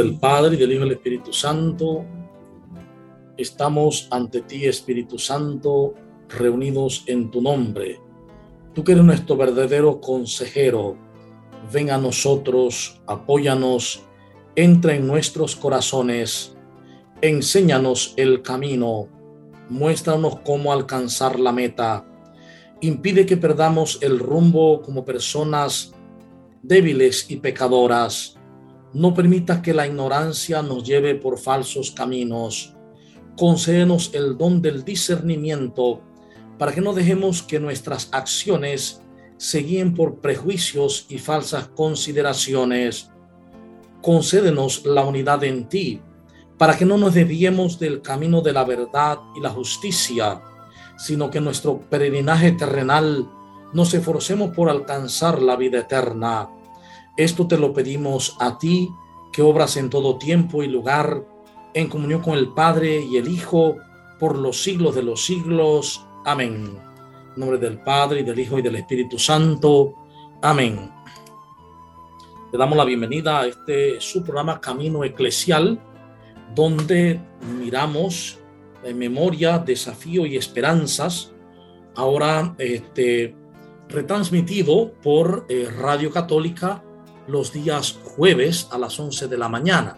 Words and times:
del 0.00 0.18
Padre 0.18 0.56
y 0.56 0.58
del 0.58 0.72
Hijo 0.72 0.80
y 0.80 0.88
del 0.88 0.96
Espíritu 0.96 1.30
Santo, 1.30 2.06
estamos 3.36 4.08
ante 4.10 4.40
ti, 4.40 4.64
Espíritu 4.64 5.18
Santo, 5.18 5.92
reunidos 6.30 7.04
en 7.06 7.30
tu 7.30 7.42
nombre. 7.42 8.00
Tú 8.72 8.82
que 8.82 8.92
eres 8.92 9.04
nuestro 9.04 9.36
verdadero 9.36 10.00
consejero, 10.00 10.96
ven 11.70 11.90
a 11.90 11.98
nosotros, 11.98 13.02
apóyanos, 13.06 14.06
entra 14.56 14.94
en 14.94 15.06
nuestros 15.06 15.54
corazones, 15.54 16.56
enséñanos 17.20 18.14
el 18.16 18.40
camino, 18.40 19.06
muéstranos 19.68 20.40
cómo 20.46 20.72
alcanzar 20.72 21.38
la 21.38 21.52
meta, 21.52 22.06
impide 22.80 23.26
que 23.26 23.36
perdamos 23.36 23.98
el 24.00 24.18
rumbo 24.18 24.80
como 24.80 25.04
personas 25.04 25.92
débiles 26.62 27.30
y 27.30 27.36
pecadoras 27.36 28.39
no 28.92 29.14
permitas 29.14 29.60
que 29.60 29.74
la 29.74 29.86
ignorancia 29.86 30.62
nos 30.62 30.84
lleve 30.84 31.14
por 31.14 31.38
falsos 31.38 31.90
caminos. 31.90 32.74
Concédenos 33.36 34.10
el 34.14 34.36
don 34.36 34.60
del 34.60 34.84
discernimiento 34.84 36.02
para 36.58 36.72
que 36.72 36.80
no 36.80 36.92
dejemos 36.92 37.42
que 37.42 37.60
nuestras 37.60 38.08
acciones 38.12 39.02
se 39.36 39.60
guíen 39.60 39.94
por 39.94 40.20
prejuicios 40.20 41.06
y 41.08 41.18
falsas 41.18 41.68
consideraciones. 41.68 43.10
Concédenos 44.02 44.84
la 44.84 45.04
unidad 45.04 45.44
en 45.44 45.68
ti 45.68 46.00
para 46.58 46.76
que 46.76 46.84
no 46.84 46.98
nos 46.98 47.14
desviemos 47.14 47.78
del 47.78 48.02
camino 48.02 48.42
de 48.42 48.52
la 48.52 48.64
verdad 48.64 49.18
y 49.34 49.40
la 49.40 49.48
justicia, 49.48 50.42
sino 50.98 51.30
que 51.30 51.40
nuestro 51.40 51.80
peregrinaje 51.88 52.52
terrenal 52.52 53.26
nos 53.72 53.94
esforcemos 53.94 54.50
por 54.54 54.68
alcanzar 54.68 55.40
la 55.40 55.56
vida 55.56 55.78
eterna 55.78 56.50
esto 57.16 57.46
te 57.46 57.58
lo 57.58 57.72
pedimos 57.72 58.36
a 58.40 58.58
ti, 58.58 58.90
que 59.32 59.42
obras 59.42 59.76
en 59.76 59.90
todo 59.90 60.18
tiempo 60.18 60.62
y 60.62 60.68
lugar, 60.68 61.24
en 61.74 61.88
comunión 61.88 62.20
con 62.20 62.34
el 62.34 62.48
Padre 62.48 63.00
y 63.00 63.16
el 63.16 63.28
Hijo, 63.28 63.76
por 64.18 64.38
los 64.38 64.62
siglos 64.62 64.94
de 64.94 65.02
los 65.02 65.24
siglos. 65.24 66.06
Amén. 66.24 66.78
En 67.34 67.40
nombre 67.40 67.58
del 67.58 67.80
Padre 67.80 68.20
y 68.20 68.22
del 68.22 68.38
Hijo 68.38 68.58
y 68.58 68.62
del 68.62 68.76
Espíritu 68.76 69.18
Santo. 69.18 69.94
Amén. 70.42 70.90
Le 72.52 72.58
damos 72.58 72.76
la 72.76 72.84
bienvenida 72.84 73.40
a 73.40 73.46
este 73.46 74.00
su 74.00 74.24
programa 74.24 74.60
Camino 74.60 75.04
Eclesial, 75.04 75.80
donde 76.54 77.20
miramos 77.60 78.38
memoria, 78.94 79.58
desafío 79.58 80.26
y 80.26 80.36
esperanzas. 80.36 81.32
Ahora, 81.94 82.54
este, 82.58 83.36
retransmitido 83.88 84.92
por 85.02 85.46
eh, 85.48 85.68
Radio 85.70 86.10
Católica 86.10 86.82
los 87.30 87.52
días 87.52 87.98
jueves 88.16 88.68
a 88.70 88.78
las 88.78 88.98
11 88.98 89.28
de 89.28 89.38
la 89.38 89.48
mañana 89.48 89.96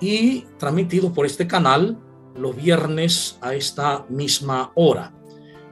y 0.00 0.42
transmitido 0.58 1.12
por 1.12 1.26
este 1.26 1.46
canal 1.46 1.98
los 2.36 2.56
viernes 2.56 3.38
a 3.40 3.54
esta 3.54 4.04
misma 4.08 4.72
hora. 4.74 5.12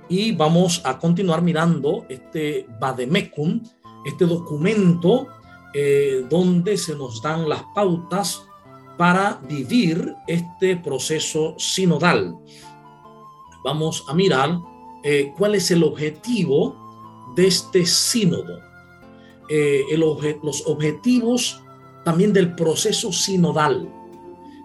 Y 0.09 0.33
vamos 0.33 0.81
a 0.85 0.99
continuar 0.99 1.43
mirando 1.43 2.07
este 2.09 2.67
Bademecum, 2.81 3.63
este 4.05 4.25
documento 4.27 5.29
eh, 5.75 6.25
donde 6.29 6.77
se 6.77 6.95
nos 6.95 7.21
dan 7.23 7.49
las 7.49 7.63
pautas 7.75 8.43
para 8.97 9.41
vivir 9.49 10.15
este 10.27 10.77
proceso 10.77 11.55
sinodal. 11.59 12.37
Vamos 13.65 14.05
a 14.09 14.15
mirar 14.15 14.59
eh, 15.05 15.33
cuál 15.37 15.55
es 15.55 15.71
el 15.71 15.85
objetivo 15.85 16.75
de 17.37 17.47
este 17.47 17.87
sínodo. 17.87 18.68
Eh, 19.49 19.97
los 19.97 20.67
objetivos 20.67 21.63
también 22.05 22.35
del 22.35 22.55
proceso 22.55 23.13
sinodal. 23.13 23.91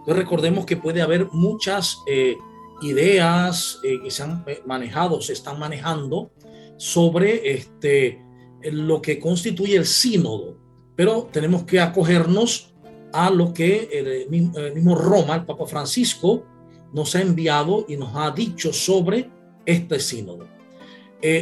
Recordemos 0.05 0.65
que 0.65 0.75
puede 0.75 1.01
haber 1.01 1.29
muchas 1.31 1.99
eh, 2.05 2.37
ideas 2.81 3.79
eh, 3.83 4.01
que 4.03 4.11
se 4.11 4.23
han 4.23 4.43
manejado, 4.65 5.21
se 5.21 5.31
están 5.31 5.57
manejando 5.57 6.31
sobre 6.75 7.53
este, 7.53 8.21
lo 8.63 9.01
que 9.01 9.19
constituye 9.19 9.77
el 9.77 9.85
sínodo, 9.85 10.57
pero 10.97 11.29
tenemos 11.31 11.63
que 11.63 11.79
acogernos 11.79 12.73
a 13.13 13.29
lo 13.29 13.53
que 13.53 13.87
el 13.93 14.29
mismo, 14.29 14.95
Roma, 14.95 15.35
el 15.35 15.45
Papa 15.45 15.65
Francisco, 15.65 16.43
nos 16.91 17.15
ha 17.15 17.21
enviado 17.21 17.85
y 17.87 17.95
nos 17.95 18.13
ha 18.15 18.31
dicho 18.31 18.73
sobre 18.73 19.29
este 19.65 19.99
sínodo. 19.99 20.45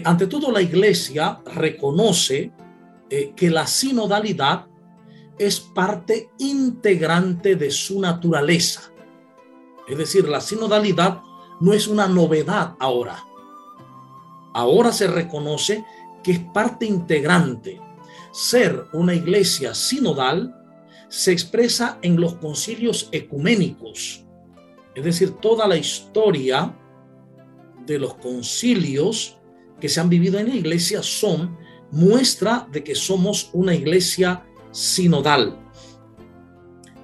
ante 0.04 0.28
todo, 0.28 0.52
la 0.52 0.62
iglesia 0.62 1.42
reconoce 1.56 2.52
eh, 3.14 3.34
que 3.36 3.50
la 3.50 3.68
sinodalidad 3.68 4.68
es 5.38 5.60
parte 5.60 6.30
integrante 6.38 7.58
de 7.58 7.70
su 7.70 8.00
naturaleza. 8.00 8.94
Es 9.86 9.98
decir, 9.98 10.30
la 10.30 10.40
sinodalidad 10.40 11.22
no 11.60 11.74
es 11.74 11.90
una 11.90 12.08
novedad 12.08 12.76
ahora. 12.80 13.22
Ahora 14.54 14.94
se 14.94 15.08
reconoce 15.08 15.84
que 16.24 16.32
es 16.32 16.40
parte 16.54 16.86
integrante. 16.86 17.82
Ser 18.32 18.86
una 18.94 19.14
iglesia 19.14 19.76
sinodal 19.76 20.56
se 21.10 21.34
expresa 21.34 22.00
en 22.02 22.18
los 22.18 22.36
concilios 22.36 23.10
ecuménicos. 23.12 24.26
Es 24.96 25.04
decir, 25.04 25.32
toda 25.32 25.68
la 25.68 25.76
historia 25.76 26.74
de 27.86 28.00
los 28.00 28.14
concilios 28.14 29.38
que 29.82 29.90
se 29.90 30.00
han 30.00 30.08
vivido 30.08 30.40
en 30.40 30.48
la 30.48 30.56
iglesia 30.56 31.04
son 31.04 31.58
muestra 31.92 32.68
de 32.72 32.84
que 32.84 32.96
somos 32.96 33.50
una 33.54 33.76
iglesia 33.76 34.46
sinodal. 34.72 35.58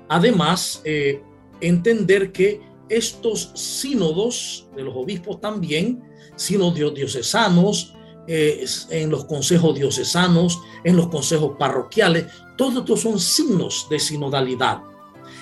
Además, 0.09 0.81
eh, 0.85 1.21
entender 1.59 2.31
que 2.31 2.61
estos 2.89 3.51
sínodos 3.55 4.69
de 4.75 4.83
los 4.83 4.95
obispos 4.95 5.41
también, 5.41 6.03
sínodos 6.35 6.93
diocesanos, 6.95 7.93
eh, 8.27 8.65
en 8.89 9.09
los 9.09 9.25
consejos 9.25 9.75
diocesanos, 9.75 10.59
en 10.83 10.95
los 10.95 11.07
consejos 11.07 11.55
parroquiales, 11.57 12.25
todos 12.57 12.77
estos 12.77 13.01
son 13.01 13.19
signos 13.19 13.87
de 13.89 13.99
sinodalidad. 13.99 14.81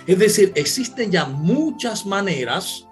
Es 0.08 0.20
decir, 0.20 0.52
existen 0.56 1.12
ya 1.12 1.26
muchas 1.26 2.06
maneras 2.06 2.88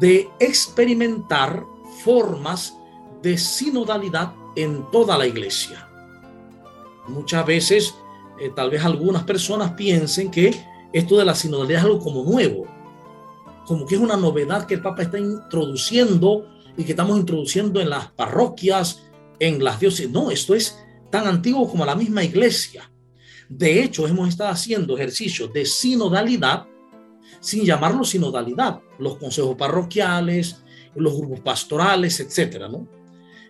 de 0.00 0.28
experimentar 0.40 1.64
formas 2.04 2.74
de 3.22 3.36
sinodalidad 3.36 4.32
en 4.58 4.90
toda 4.90 5.16
la 5.16 5.26
iglesia. 5.26 5.88
Muchas 7.06 7.46
veces, 7.46 7.94
eh, 8.40 8.50
tal 8.54 8.70
vez 8.70 8.84
algunas 8.84 9.22
personas 9.22 9.72
piensen 9.72 10.30
que 10.30 10.52
esto 10.92 11.16
de 11.16 11.24
la 11.24 11.34
sinodalidad 11.34 11.80
es 11.80 11.84
algo 11.84 12.00
como 12.00 12.24
nuevo, 12.24 12.66
como 13.66 13.86
que 13.86 13.94
es 13.94 14.00
una 14.00 14.16
novedad 14.16 14.66
que 14.66 14.74
el 14.74 14.82
Papa 14.82 15.02
está 15.02 15.18
introduciendo 15.18 16.48
y 16.76 16.84
que 16.84 16.92
estamos 16.92 17.16
introduciendo 17.16 17.80
en 17.80 17.88
las 17.90 18.10
parroquias, 18.10 19.04
en 19.38 19.62
las 19.62 19.78
diócesis. 19.78 20.10
No, 20.10 20.30
esto 20.30 20.54
es 20.54 20.76
tan 21.10 21.26
antiguo 21.26 21.68
como 21.68 21.84
la 21.84 21.94
misma 21.94 22.24
iglesia. 22.24 22.90
De 23.48 23.82
hecho, 23.82 24.08
hemos 24.08 24.28
estado 24.28 24.50
haciendo 24.50 24.96
ejercicios 24.96 25.52
de 25.52 25.64
sinodalidad 25.64 26.66
sin 27.40 27.64
llamarlo 27.64 28.02
sinodalidad, 28.04 28.80
los 28.98 29.16
consejos 29.18 29.56
parroquiales, 29.56 30.62
los 30.96 31.16
grupos 31.16 31.40
pastorales, 31.40 32.18
etcétera, 32.18 32.68
¿no? 32.68 32.97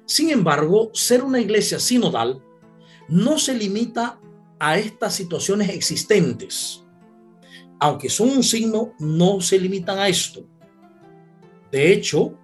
Sin 0.08 0.30
embargo, 0.30 0.90
ser 0.94 1.22
una 1.22 1.38
iglesia 1.38 1.78
sinodal 1.78 2.42
no 3.08 3.38
se 3.38 3.52
limita 3.52 4.18
a 4.58 4.78
estas 4.78 5.14
situaciones 5.14 5.68
existentes. 5.68 6.82
Aunque 7.78 8.08
son 8.08 8.30
un 8.30 8.42
signo, 8.42 8.94
no 8.98 9.42
se 9.42 9.60
limitan 9.60 9.98
a 9.98 10.08
esto. 10.08 10.46
De 11.70 11.92
hecho, 11.92 12.38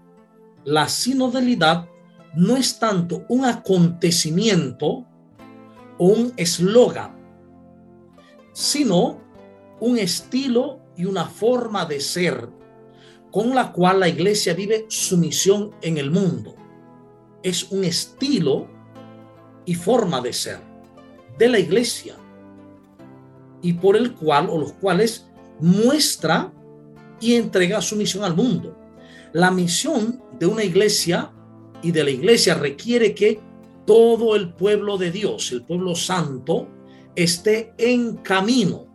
la 0.65 0.91
sinodalidad 0.91 1.89
no 2.37 2.59
es 2.59 2.79
tanto 2.79 3.25
un 3.31 3.47
acontecimiento 3.47 5.07
o 5.97 6.07
un 6.07 6.35
eslogan, 6.37 7.17
sino 8.53 9.23
un 9.81 9.97
estilo 9.97 10.81
y 10.99 11.07
una 11.07 11.25
forma 11.25 11.87
de 11.87 11.99
ser 12.01 12.47
con 13.31 13.55
la 13.55 13.73
cual 13.73 14.01
la 14.01 14.09
iglesia 14.09 14.53
vive 14.53 14.85
su 14.89 15.17
misión 15.17 15.71
en 15.81 15.97
el 15.97 16.11
mundo 16.11 16.57
es 17.45 17.71
un 17.71 17.85
estilo 17.85 18.67
y 19.67 19.75
forma 19.75 20.21
de 20.21 20.33
ser 20.33 20.59
de 21.39 21.49
la 21.49 21.61
iglesia 21.61 22.17
y 23.63 23.75
por 23.75 23.97
el 23.97 24.15
cual 24.15 24.49
o 24.51 24.59
los 24.59 24.73
cuales 24.73 25.27
muestra 25.61 26.53
y 27.21 27.35
entrega 27.35 27.81
su 27.81 27.97
misión 27.97 28.25
al 28.25 28.35
mundo. 28.35 28.77
La 29.33 29.51
misión 29.51 30.23
de 30.39 30.47
una 30.47 30.65
iglesia 30.65 31.33
y 31.83 31.93
de 31.93 32.03
la 32.05 32.11
iglesia 32.11 32.55
requiere 32.55 33.15
que 33.15 33.41
todo 33.87 34.37
el 34.37 34.55
pueblo 34.55 34.97
de 34.97 35.11
Dios, 35.11 35.53
el 35.53 35.63
pueblo 35.65 35.95
santo, 35.95 36.69
esté 37.15 37.75
en 37.79 38.17
camino, 38.17 38.87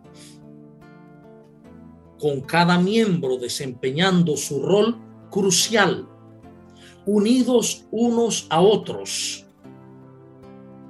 con 2.18 2.40
cada 2.40 2.78
miembro 2.78 3.38
desempeñando 3.38 4.36
su 4.36 4.62
rol 4.62 4.98
crucial 5.30 6.09
unidos 7.06 7.86
unos 7.90 8.46
a 8.50 8.60
otros. 8.60 9.46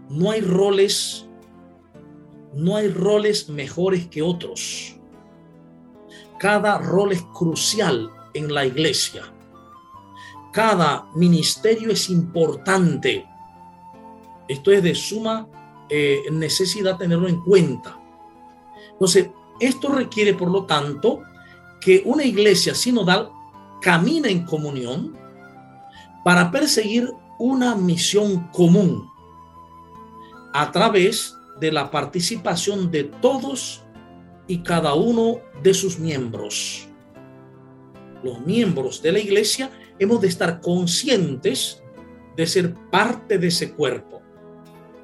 No 0.08 0.30
hay 0.30 0.40
roles, 0.40 1.26
no 2.54 2.76
hay 2.76 2.88
roles 2.88 3.48
mejores 3.48 4.06
que 4.08 4.22
otros. 4.22 4.96
cada 6.38 6.78
rol 6.78 7.12
es 7.12 7.22
crucial 7.34 8.10
en 8.32 8.52
la 8.52 8.64
iglesia. 8.64 9.22
Cada 10.52 11.06
ministerio 11.14 11.90
es 11.90 12.08
importante. 12.08 13.26
Esto 14.48 14.72
es 14.72 14.82
de 14.82 14.94
suma 14.94 15.46
eh, 15.90 16.22
necesidad 16.32 16.96
tenerlo 16.96 17.28
en 17.28 17.40
cuenta. 17.42 18.00
Entonces, 18.92 19.28
esto 19.60 19.90
requiere, 19.90 20.32
por 20.32 20.50
lo 20.50 20.64
tanto, 20.64 21.22
que 21.80 22.02
una 22.06 22.24
iglesia 22.24 22.74
sinodal 22.74 23.30
camine 23.82 24.30
en 24.30 24.46
comunión 24.46 25.19
para 26.24 26.50
perseguir 26.50 27.10
una 27.38 27.74
misión 27.74 28.48
común 28.52 29.08
a 30.52 30.70
través 30.72 31.36
de 31.60 31.72
la 31.72 31.90
participación 31.90 32.90
de 32.90 33.04
todos 33.04 33.84
y 34.46 34.62
cada 34.62 34.94
uno 34.94 35.38
de 35.62 35.74
sus 35.74 35.98
miembros. 35.98 36.88
Los 38.22 38.40
miembros 38.40 39.00
de 39.00 39.12
la 39.12 39.18
iglesia 39.18 39.70
hemos 39.98 40.20
de 40.20 40.28
estar 40.28 40.60
conscientes 40.60 41.82
de 42.36 42.46
ser 42.46 42.74
parte 42.90 43.38
de 43.38 43.48
ese 43.48 43.72
cuerpo, 43.72 44.20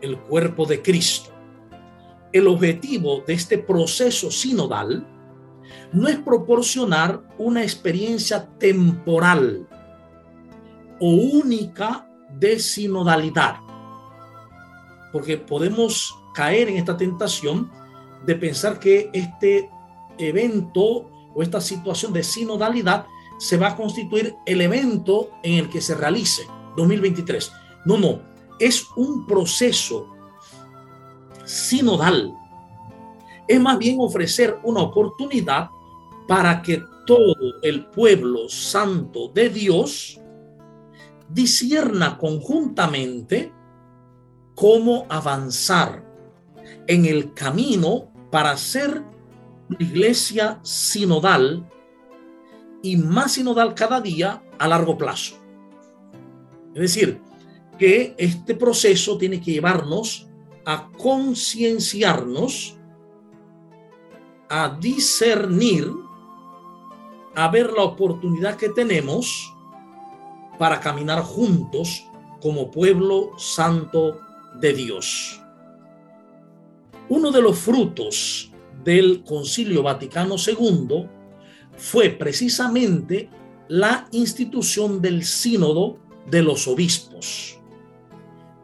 el 0.01 0.19
cuerpo 0.19 0.67
de 0.67 0.83
Cristo. 0.83 1.31
El 2.33 2.49
objetivo 2.49 3.23
de 3.27 3.35
este 3.35 3.59
proceso 3.59 4.31
sinodal 4.31 5.07
no 5.93 6.09
es 6.09 6.19
proporcionar 6.19 7.23
una 7.39 7.63
experiencia 7.63 8.47
temporal 8.59 9.67
o 11.01 11.11
única 11.11 12.09
de 12.39 12.59
sinodalidad, 12.59 13.57
porque 15.13 15.37
podemos 15.37 16.15
caer 16.35 16.69
en 16.69 16.77
esta 16.77 16.97
tentación 16.97 17.71
de 18.25 18.35
pensar 18.35 18.79
que 18.79 19.11
este 19.13 19.71
evento 20.19 21.11
o 21.35 21.43
esta 21.43 21.61
situación 21.61 22.13
de 22.13 22.23
sinodalidad 22.23 23.07
se 23.39 23.57
va 23.57 23.69
a 23.69 23.77
constituir 23.77 24.35
el 24.47 24.61
evento 24.61 25.31
en 25.43 25.55
el 25.59 25.69
que 25.69 25.81
se 25.81 25.95
realice 25.95 26.43
2023. 26.77 27.53
No, 27.85 27.99
no, 27.99 28.21
es 28.59 28.87
un 28.97 29.27
proceso 29.27 30.09
sinodal. 31.45 32.35
Es 33.47 33.61
más 33.61 33.79
bien 33.79 33.99
ofrecer 34.01 34.59
una 34.65 34.81
oportunidad 34.81 35.69
para 36.27 36.63
que 36.63 36.83
todo 37.07 37.37
el 37.63 37.87
pueblo 37.87 38.49
santo 38.49 39.29
de 39.29 39.49
Dios 39.49 40.21
disierna 41.29 42.19
conjuntamente 42.19 43.53
cómo 44.55 45.07
avanzar 45.09 46.05
en 46.87 47.05
el 47.05 47.35
camino 47.35 48.11
para 48.31 48.57
ser 48.57 49.03
iglesia 49.79 50.61
sinodal 50.63 51.69
y 52.83 52.97
más 52.97 53.33
sinodal 53.33 53.75
cada 53.75 54.01
día 54.01 54.43
a 54.59 54.69
largo 54.69 54.97
plazo. 54.97 55.37
Es 56.75 56.81
decir, 56.81 57.21
que 57.79 58.15
este 58.19 58.55
proceso 58.55 59.19
tiene 59.19 59.41
que 59.41 59.53
llevarnos 59.53 60.29
a 60.65 60.89
concienciarnos, 60.97 62.79
a 64.49 64.77
discernir, 64.81 65.91
a 67.35 67.49
ver 67.49 67.73
la 67.73 67.83
oportunidad 67.83 68.57
que 68.57 68.71
tenemos 68.71 69.56
para 70.59 70.81
caminar 70.81 71.23
juntos 71.23 72.05
como 72.41 72.71
pueblo 72.71 73.31
santo 73.39 74.21
de 74.61 74.73
Dios. 74.73 75.41
Uno 77.09 77.31
de 77.31 77.43
los 77.43 77.59
frutos 77.59 78.53
del 78.85 79.23
Concilio 79.25 79.83
Vaticano 79.83 80.37
II 80.39 81.09
fue 81.77 82.11
precisamente 82.11 83.29
la 83.69 84.09
institución 84.13 85.01
del 85.01 85.25
sínodo 85.25 85.99
de 86.31 86.43
los 86.43 86.67
obispos. 86.69 87.59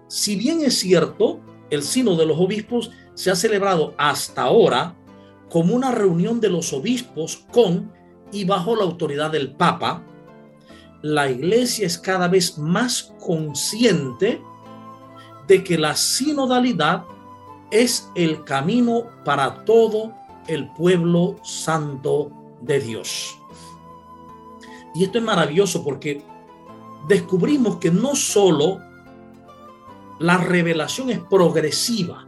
Si 0.08 0.36
bien 0.36 0.62
es 0.62 0.78
cierto, 0.78 1.40
el 1.70 1.82
sínodo 1.82 2.18
de 2.18 2.26
los 2.26 2.38
obispos 2.38 2.90
se 3.14 3.30
ha 3.30 3.36
celebrado 3.36 3.94
hasta 3.96 4.42
ahora 4.42 4.96
como 5.48 5.74
una 5.74 5.92
reunión 5.92 6.40
de 6.40 6.50
los 6.50 6.72
obispos 6.72 7.44
con 7.52 7.92
y 8.32 8.44
bajo 8.44 8.74
la 8.74 8.84
autoridad 8.84 9.30
del 9.30 9.52
Papa, 9.52 10.04
la 11.02 11.28
iglesia 11.28 11.86
es 11.86 11.98
cada 11.98 12.28
vez 12.28 12.58
más 12.58 13.12
consciente 13.20 14.42
de 15.48 15.64
que 15.64 15.76
la 15.76 15.96
sinodalidad 15.96 17.04
es 17.70 18.10
el 18.14 18.44
camino 18.44 19.04
para 19.24 19.64
todo 19.64 20.14
el 20.46 20.68
pueblo 20.72 21.36
santo 21.42 22.30
de 22.60 22.80
Dios. 22.80 23.36
Y 24.94 25.04
esto 25.04 25.18
es 25.18 25.24
maravilloso 25.24 25.82
porque 25.82 26.22
descubrimos 27.08 27.76
que 27.76 27.90
no 27.90 28.14
solo 28.14 28.80
la 30.20 30.36
revelación 30.36 31.10
es 31.10 31.18
progresiva, 31.18 32.24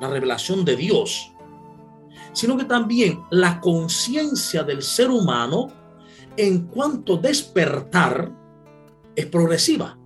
la 0.00 0.08
revelación 0.08 0.64
de 0.64 0.76
Dios, 0.76 1.32
sino 2.32 2.56
que 2.56 2.64
también 2.64 3.22
la 3.30 3.60
conciencia 3.60 4.62
del 4.62 4.82
ser 4.82 5.10
humano 5.10 5.68
en 6.36 6.66
cuanto 6.66 7.16
despertar 7.16 8.32
es 9.14 9.26
progresiva. 9.26 9.98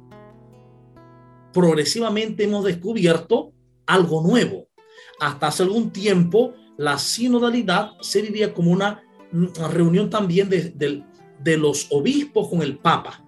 Progresivamente 1.53 2.45
hemos 2.45 2.65
descubierto 2.65 3.53
algo 3.87 4.23
nuevo. 4.23 4.69
Hasta 5.21 5.47
hace 5.49 5.63
algún 5.63 5.91
tiempo 5.91 6.55
la 6.77 6.99
sinodalidad 6.99 7.93
se 8.01 8.23
vivía 8.23 8.53
como 8.53 8.71
una 8.71 9.03
reunión 9.71 10.11
también 10.11 10.49
de, 10.49 11.57
los 11.57 11.87
obispos 11.91 12.49
con 12.49 12.63
el 12.63 12.79
Papa, 12.79 13.25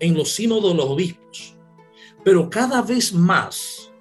en 0.00 0.14
los 0.14 0.32
sínodos 0.32 0.72
de 0.72 0.76
los 0.76 0.86
obispos. 0.86 1.58
Pero 2.24 2.48
cada 2.48 2.82
vez 2.82 3.12
más 3.12 3.92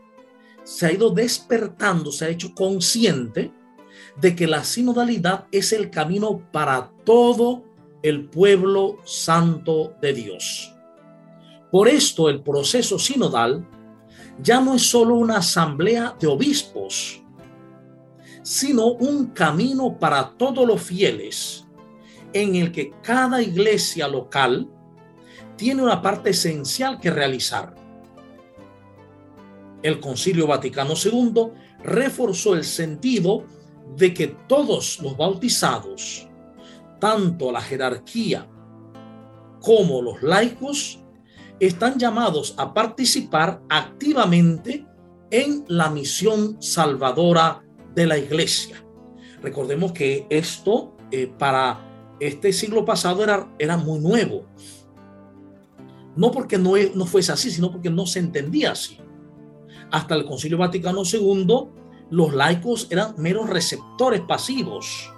se 0.63 0.85
ha 0.85 0.91
ido 0.93 1.09
despertando, 1.09 2.11
se 2.11 2.25
ha 2.25 2.29
hecho 2.29 2.53
consciente 2.55 3.51
de 4.19 4.35
que 4.35 4.47
la 4.47 4.63
sinodalidad 4.63 5.47
es 5.51 5.73
el 5.73 5.89
camino 5.89 6.49
para 6.51 6.91
todo 7.03 7.63
el 8.05 8.29
pueblo 8.29 8.99
santo 9.03 9.95
de 9.99 10.13
Dios. 10.13 10.71
Por 11.71 11.87
esto 11.87 12.29
el 12.29 12.43
proceso 12.43 12.99
sinodal 12.99 13.67
ya 14.39 14.61
no 14.61 14.75
es 14.75 14.87
solo 14.87 15.15
una 15.15 15.37
asamblea 15.37 16.15
de 16.19 16.27
obispos, 16.27 17.23
sino 18.43 18.85
un 18.85 19.31
camino 19.31 19.97
para 19.97 20.37
todos 20.37 20.67
los 20.67 20.83
fieles 20.83 21.65
en 22.31 22.53
el 22.53 22.71
que 22.71 22.93
cada 23.01 23.41
iglesia 23.41 24.07
local 24.07 24.69
tiene 25.55 25.81
una 25.81 25.99
parte 25.99 26.29
esencial 26.29 26.99
que 26.99 27.09
realizar. 27.09 27.73
El 29.81 29.99
Concilio 29.99 30.45
Vaticano 30.45 30.93
II 30.93 31.47
reforzó 31.81 32.53
el 32.53 32.65
sentido 32.65 33.45
de 33.97 34.13
que 34.13 34.27
todos 34.27 34.99
los 35.01 35.17
bautizados, 35.17 36.29
tanto 36.99 37.51
la 37.51 37.61
jerarquía 37.61 38.47
como 39.61 40.01
los 40.01 40.21
laicos, 40.21 40.99
están 41.59 41.97
llamados 41.97 42.53
a 42.57 42.73
participar 42.73 43.61
activamente 43.69 44.85
en 45.31 45.65
la 45.67 45.89
misión 45.89 46.61
salvadora 46.61 47.63
de 47.95 48.05
la 48.05 48.17
iglesia. 48.17 48.83
Recordemos 49.41 49.91
que 49.91 50.27
esto 50.29 50.95
eh, 51.11 51.27
para 51.27 52.15
este 52.19 52.53
siglo 52.53 52.85
pasado 52.85 53.23
era, 53.57 53.77
muy 53.77 53.99
nuevo. 53.99 54.45
No 56.15 56.31
porque 56.31 56.57
no, 56.57 56.73
no 56.93 57.05
fuese 57.05 57.31
así, 57.31 57.51
sino 57.51 57.71
porque 57.71 57.89
no 57.89 58.05
se 58.05 58.19
entendía 58.19 58.71
así. 58.71 58.97
Hasta 59.91 60.15
el 60.15 60.25
Concilio 60.25 60.57
Vaticano 60.57 61.03
II, 61.03 61.69
los 62.09 62.33
laicos 62.33 62.87
eran 62.89 63.15
meros 63.17 63.49
receptores 63.49 64.21
pasivos. 64.21 65.11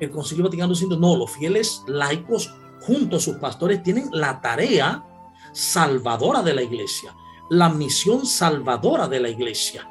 El 0.00 0.10
Concilio 0.10 0.44
Vaticano 0.44 0.74
II, 0.74 0.96
no, 0.98 1.16
los 1.16 1.30
fieles 1.30 1.84
laicos 1.86 2.52
junto 2.80 3.16
a 3.16 3.20
sus 3.20 3.36
pastores 3.36 3.82
tienen 3.82 4.08
la 4.12 4.40
tarea 4.40 5.04
salvadora 5.52 6.42
de 6.42 6.54
la 6.54 6.62
iglesia, 6.62 7.14
la 7.50 7.68
misión 7.68 8.24
salvadora 8.24 9.08
de 9.08 9.20
la 9.20 9.28
iglesia 9.28 9.88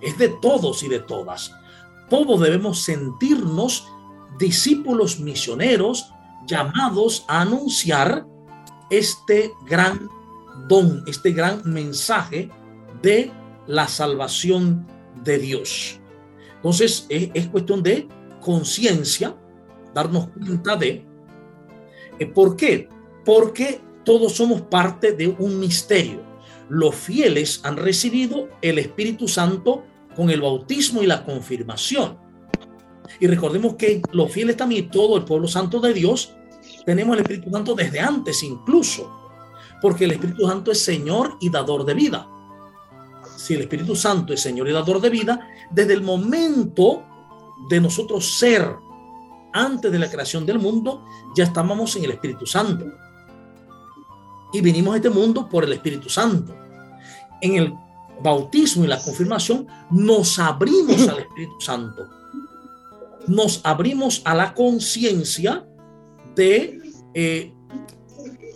es 0.00 0.18
de 0.18 0.28
todos 0.28 0.82
y 0.82 0.88
de 0.88 1.00
todas. 1.00 1.52
Todos 2.08 2.40
debemos 2.40 2.82
sentirnos 2.82 3.88
discípulos 4.38 5.18
misioneros 5.18 6.12
llamados 6.46 7.24
a 7.28 7.42
anunciar 7.42 8.26
este 8.90 9.52
gran 9.64 10.08
don, 10.68 11.02
este 11.06 11.32
gran 11.32 11.62
mensaje 11.64 12.50
de 13.02 13.32
la 13.66 13.88
salvación 13.88 14.86
de 15.24 15.38
Dios. 15.38 16.00
Entonces 16.56 17.06
es, 17.08 17.48
cuestión 17.48 17.82
de 17.82 18.08
conciencia, 18.46 19.36
darnos 19.92 20.28
cuenta 20.28 20.76
de 20.76 21.04
eh, 22.18 22.26
por 22.26 22.56
qué. 22.56 22.88
Porque 23.24 23.80
todos 24.04 24.32
somos 24.34 24.62
parte 24.62 25.12
de 25.12 25.26
un 25.26 25.58
misterio 25.58 26.26
los 26.68 26.94
fieles 26.94 27.60
han 27.62 27.76
recibido 27.76 28.48
el 28.60 28.78
Espíritu 28.78 29.28
Santo 29.28 29.84
con 30.14 30.30
el 30.30 30.40
bautismo 30.40 31.02
y 31.02 31.06
la 31.06 31.24
confirmación. 31.24 32.18
Y 33.20 33.26
recordemos 33.26 33.74
que 33.74 34.02
los 34.12 34.32
fieles 34.32 34.56
también, 34.56 34.90
todo 34.90 35.16
el 35.16 35.24
pueblo 35.24 35.46
santo 35.46 35.80
de 35.80 35.92
Dios, 35.92 36.34
tenemos 36.84 37.16
el 37.16 37.22
Espíritu 37.22 37.50
Santo 37.50 37.74
desde 37.74 38.00
antes 38.00 38.42
incluso, 38.42 39.30
porque 39.80 40.04
el 40.04 40.12
Espíritu 40.12 40.46
Santo 40.46 40.72
es 40.72 40.82
Señor 40.82 41.36
y 41.40 41.50
dador 41.50 41.84
de 41.84 41.94
vida. 41.94 42.28
Si 43.36 43.54
el 43.54 43.62
Espíritu 43.62 43.94
Santo 43.94 44.32
es 44.32 44.40
Señor 44.40 44.68
y 44.68 44.72
dador 44.72 45.00
de 45.00 45.10
vida, 45.10 45.48
desde 45.70 45.92
el 45.92 46.02
momento 46.02 47.04
de 47.68 47.80
nosotros 47.80 48.38
ser 48.38 48.76
antes 49.52 49.90
de 49.90 49.98
la 49.98 50.10
creación 50.10 50.44
del 50.44 50.58
mundo, 50.58 51.04
ya 51.34 51.44
estábamos 51.44 51.96
en 51.96 52.04
el 52.04 52.10
Espíritu 52.12 52.46
Santo. 52.46 52.86
Y 54.52 54.60
vinimos 54.60 54.94
a 54.94 54.96
este 54.96 55.10
mundo 55.10 55.48
por 55.48 55.64
el 55.64 55.72
Espíritu 55.72 56.08
Santo. 56.08 56.54
En 57.40 57.56
el 57.56 57.74
bautismo 58.22 58.84
y 58.84 58.88
la 58.88 59.00
confirmación 59.00 59.66
nos 59.90 60.38
abrimos 60.38 61.08
al 61.08 61.20
Espíritu 61.20 61.60
Santo. 61.60 62.08
Nos 63.26 63.60
abrimos 63.64 64.22
a 64.24 64.34
la 64.34 64.54
conciencia 64.54 65.66
de 66.34 66.80
eh, 67.14 67.52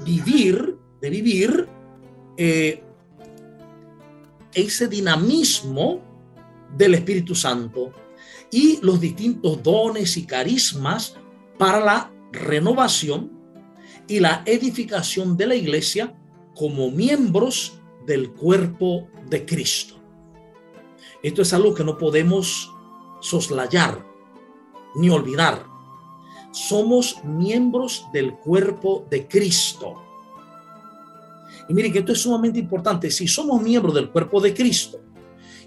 vivir, 0.04 0.76
de 1.00 1.10
vivir 1.10 1.68
eh, 2.36 2.84
ese 4.52 4.86
dinamismo 4.86 6.00
del 6.76 6.94
Espíritu 6.94 7.34
Santo 7.34 7.92
y 8.50 8.78
los 8.82 9.00
distintos 9.00 9.62
dones 9.62 10.16
y 10.16 10.24
carismas 10.24 11.16
para 11.58 11.80
la 11.80 12.12
renovación 12.32 13.30
y 14.08 14.20
la 14.20 14.42
edificación 14.44 15.36
de 15.36 15.46
la 15.46 15.54
iglesia 15.54 16.14
como 16.54 16.90
miembros 16.90 17.80
del 18.06 18.32
cuerpo 18.32 19.08
de 19.28 19.46
Cristo. 19.46 19.96
Esto 21.22 21.42
es 21.42 21.52
algo 21.52 21.74
que 21.74 21.84
no 21.84 21.96
podemos 21.96 22.72
soslayar 23.20 24.04
ni 24.96 25.10
olvidar. 25.10 25.64
Somos 26.50 27.22
miembros 27.24 28.06
del 28.12 28.34
cuerpo 28.34 29.06
de 29.10 29.28
Cristo. 29.28 30.02
Y 31.68 31.74
miren 31.74 31.92
que 31.92 32.00
esto 32.00 32.12
es 32.12 32.22
sumamente 32.22 32.58
importante. 32.58 33.10
Si 33.10 33.28
somos 33.28 33.62
miembros 33.62 33.94
del 33.94 34.10
cuerpo 34.10 34.40
de 34.40 34.52
Cristo 34.52 34.98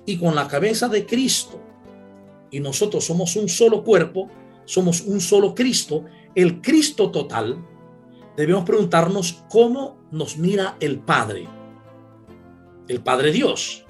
y 0.05 0.17
con 0.17 0.35
la 0.35 0.47
cabeza 0.47 0.89
de 0.89 1.05
Cristo 1.05 1.61
y 2.53 2.59
nosotros 2.59 3.03
somos 3.03 3.35
un 3.35 3.49
solo 3.49 3.83
cuerpo, 3.83 4.29
somos 4.65 5.01
un 5.01 5.19
solo 5.19 5.55
Cristo, 5.55 6.05
el 6.35 6.61
Cristo 6.61 7.09
total, 7.09 7.57
debemos 8.37 8.63
preguntarnos 8.63 9.43
cómo 9.49 9.97
nos 10.11 10.37
mira 10.37 10.77
el 10.79 10.99
Padre. 10.99 11.47
El 12.87 13.01
Padre 13.01 13.31
Dios. 13.31 13.87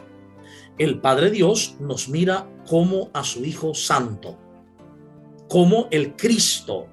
El 0.78 1.02
Padre 1.02 1.30
Dios 1.30 1.76
nos 1.82 2.08
mira 2.08 2.50
como 2.66 3.10
a 3.14 3.26
su 3.26 3.44
Hijo 3.44 3.74
Santo, 3.74 4.38
como 5.50 5.90
el 5.92 6.16
Cristo, 6.16 6.88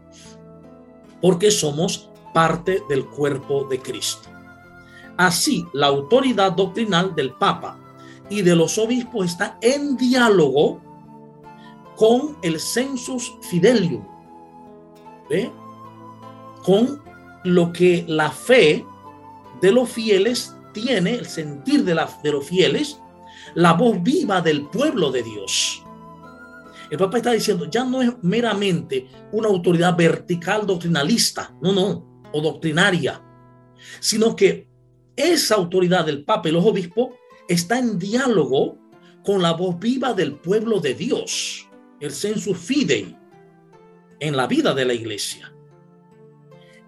porque 1.22 1.52
somos 1.52 2.10
parte 2.34 2.82
del 2.88 3.06
cuerpo 3.06 3.68
de 3.70 3.78
Cristo. 3.78 4.28
Así, 5.16 5.64
la 5.72 5.86
autoridad 5.86 6.50
doctrinal 6.50 7.14
del 7.14 7.32
Papa 7.34 7.78
y 8.28 8.42
de 8.42 8.56
los 8.56 8.76
obispos 8.76 9.26
está 9.26 9.56
en 9.62 9.96
diálogo 9.96 10.89
con 12.00 12.38
el 12.40 12.59
census 12.59 13.30
fidelium, 13.42 14.02
con 16.64 17.02
lo 17.45 17.71
que 17.75 18.07
la 18.09 18.30
fe 18.30 18.87
de 19.61 19.71
los 19.71 19.90
fieles 19.90 20.57
tiene, 20.73 21.16
el 21.16 21.26
sentir 21.26 21.85
de, 21.85 21.95
la, 21.95 22.11
de 22.23 22.33
los 22.33 22.47
fieles, 22.47 22.99
la 23.54 23.75
voz 23.75 24.02
viva 24.02 24.40
del 24.40 24.66
pueblo 24.71 25.11
de 25.11 25.23
Dios. 25.23 25.85
El 26.90 26.97
Papa 26.97 27.19
está 27.19 27.33
diciendo, 27.33 27.66
ya 27.66 27.85
no 27.85 28.00
es 28.00 28.11
meramente 28.23 29.07
una 29.33 29.49
autoridad 29.49 29.95
vertical 29.95 30.66
doctrinalista, 30.66 31.54
no, 31.61 31.71
no, 31.71 32.23
o 32.33 32.40
doctrinaria, 32.40 33.23
sino 34.00 34.35
que 34.35 34.71
esa 35.14 35.57
autoridad 35.57 36.07
del 36.07 36.25
Papa 36.25 36.49
y 36.49 36.52
los 36.52 36.64
obispos 36.64 37.11
está 37.47 37.78
en 37.78 37.99
diálogo 37.99 38.78
con 39.23 39.42
la 39.42 39.52
voz 39.52 39.78
viva 39.78 40.14
del 40.14 40.37
pueblo 40.37 40.80
de 40.80 40.95
Dios 40.95 41.66
el 42.00 42.12
sensus 42.12 42.57
fidei 42.57 43.16
en 44.19 44.37
la 44.37 44.47
vida 44.47 44.75
de 44.75 44.85
la 44.85 44.95
iglesia. 44.95 45.52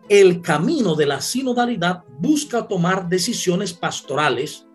El 0.08 0.42
camino 0.42 0.94
de 0.94 1.06
la 1.06 1.20
sinodalidad 1.20 2.04
busca 2.18 2.66
tomar 2.66 3.08
decisiones 3.08 3.72
pastorales 3.72 4.66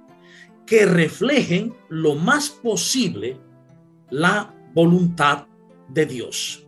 que 0.65 0.86
reflejen 0.86 1.75
lo 1.89 2.15
más 2.15 2.50
posible 2.50 3.39
la 4.10 4.53
voluntad 4.74 5.48
de 5.89 6.06
Dios. 6.06 6.67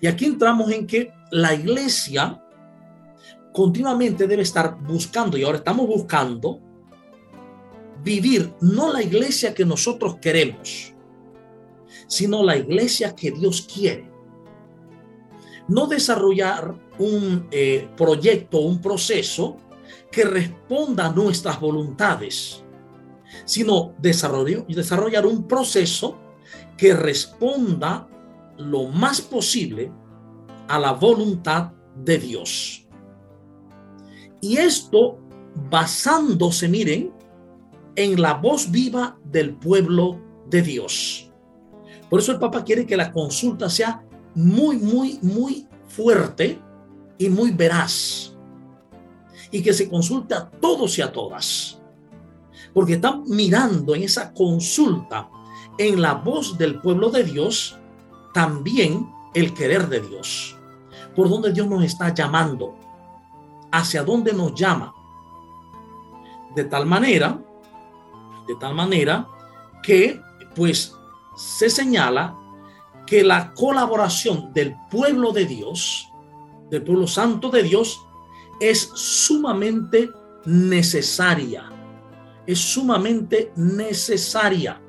Y 0.00 0.06
aquí 0.06 0.24
entramos 0.24 0.70
en 0.70 0.86
que 0.86 1.12
la 1.30 1.54
iglesia 1.54 2.42
continuamente 3.52 4.26
debe 4.26 4.42
estar 4.42 4.78
buscando, 4.80 5.36
y 5.36 5.42
ahora 5.42 5.58
estamos 5.58 5.86
buscando, 5.86 6.60
vivir 8.02 8.54
no 8.60 8.92
la 8.92 9.02
iglesia 9.02 9.54
que 9.54 9.64
nosotros 9.64 10.16
queremos, 10.20 10.94
sino 12.10 12.42
la 12.42 12.56
iglesia 12.56 13.14
que 13.14 13.30
Dios 13.30 13.62
quiere. 13.72 14.10
No 15.68 15.86
desarrollar 15.86 16.74
un 16.98 17.46
eh, 17.52 17.88
proyecto, 17.96 18.58
un 18.58 18.80
proceso 18.80 19.58
que 20.10 20.24
responda 20.24 21.06
a 21.06 21.12
nuestras 21.12 21.60
voluntades, 21.60 22.64
sino 23.44 23.94
desarrollar, 23.98 24.66
desarrollar 24.66 25.24
un 25.24 25.46
proceso 25.46 26.18
que 26.76 26.94
responda 26.94 28.08
lo 28.58 28.88
más 28.88 29.20
posible 29.20 29.92
a 30.66 30.80
la 30.80 30.92
voluntad 30.92 31.70
de 31.94 32.18
Dios. 32.18 32.88
Y 34.40 34.56
esto 34.56 35.20
basándose, 35.70 36.68
miren, 36.68 37.12
en 37.94 38.20
la 38.20 38.34
voz 38.34 38.68
viva 38.68 39.16
del 39.24 39.54
pueblo 39.54 40.20
de 40.48 40.62
Dios. 40.62 41.29
Por 42.10 42.18
eso 42.18 42.32
el 42.32 42.40
Papa 42.40 42.64
quiere 42.64 42.84
que 42.84 42.96
la 42.96 43.12
consulta 43.12 43.70
sea 43.70 44.02
muy, 44.34 44.78
muy, 44.78 45.20
muy 45.22 45.68
fuerte 45.86 46.60
y 47.16 47.28
muy 47.28 47.52
veraz. 47.52 48.36
Y 49.52 49.62
que 49.62 49.72
se 49.72 49.88
consulte 49.88 50.34
a 50.34 50.50
todos 50.50 50.98
y 50.98 51.02
a 51.02 51.12
todas. 51.12 51.80
Porque 52.74 52.94
están 52.94 53.22
mirando 53.26 53.94
en 53.94 54.02
esa 54.02 54.34
consulta, 54.34 55.30
en 55.78 56.02
la 56.02 56.14
voz 56.14 56.58
del 56.58 56.80
pueblo 56.80 57.10
de 57.10 57.24
Dios, 57.24 57.78
también 58.34 59.08
el 59.32 59.54
querer 59.54 59.88
de 59.88 60.00
Dios. 60.00 60.56
Por 61.14 61.28
donde 61.28 61.52
Dios 61.52 61.68
nos 61.68 61.84
está 61.84 62.12
llamando. 62.12 62.74
Hacia 63.70 64.02
dónde 64.02 64.32
nos 64.32 64.52
llama. 64.54 64.92
De 66.56 66.64
tal 66.64 66.86
manera, 66.86 67.40
de 68.48 68.56
tal 68.56 68.74
manera 68.74 69.28
que 69.80 70.20
pues 70.56 70.96
se 71.40 71.70
señala 71.70 72.36
que 73.06 73.24
la 73.24 73.54
colaboración 73.54 74.52
del 74.52 74.76
pueblo 74.90 75.32
de 75.32 75.46
Dios, 75.46 76.12
del 76.70 76.82
pueblo 76.82 77.06
santo 77.06 77.48
de 77.48 77.62
Dios, 77.62 77.98
es 78.60 78.90
sumamente 78.94 80.10
necesaria. 80.44 81.64
Es 82.46 82.58
sumamente 82.58 83.52
necesaria. 83.56 84.82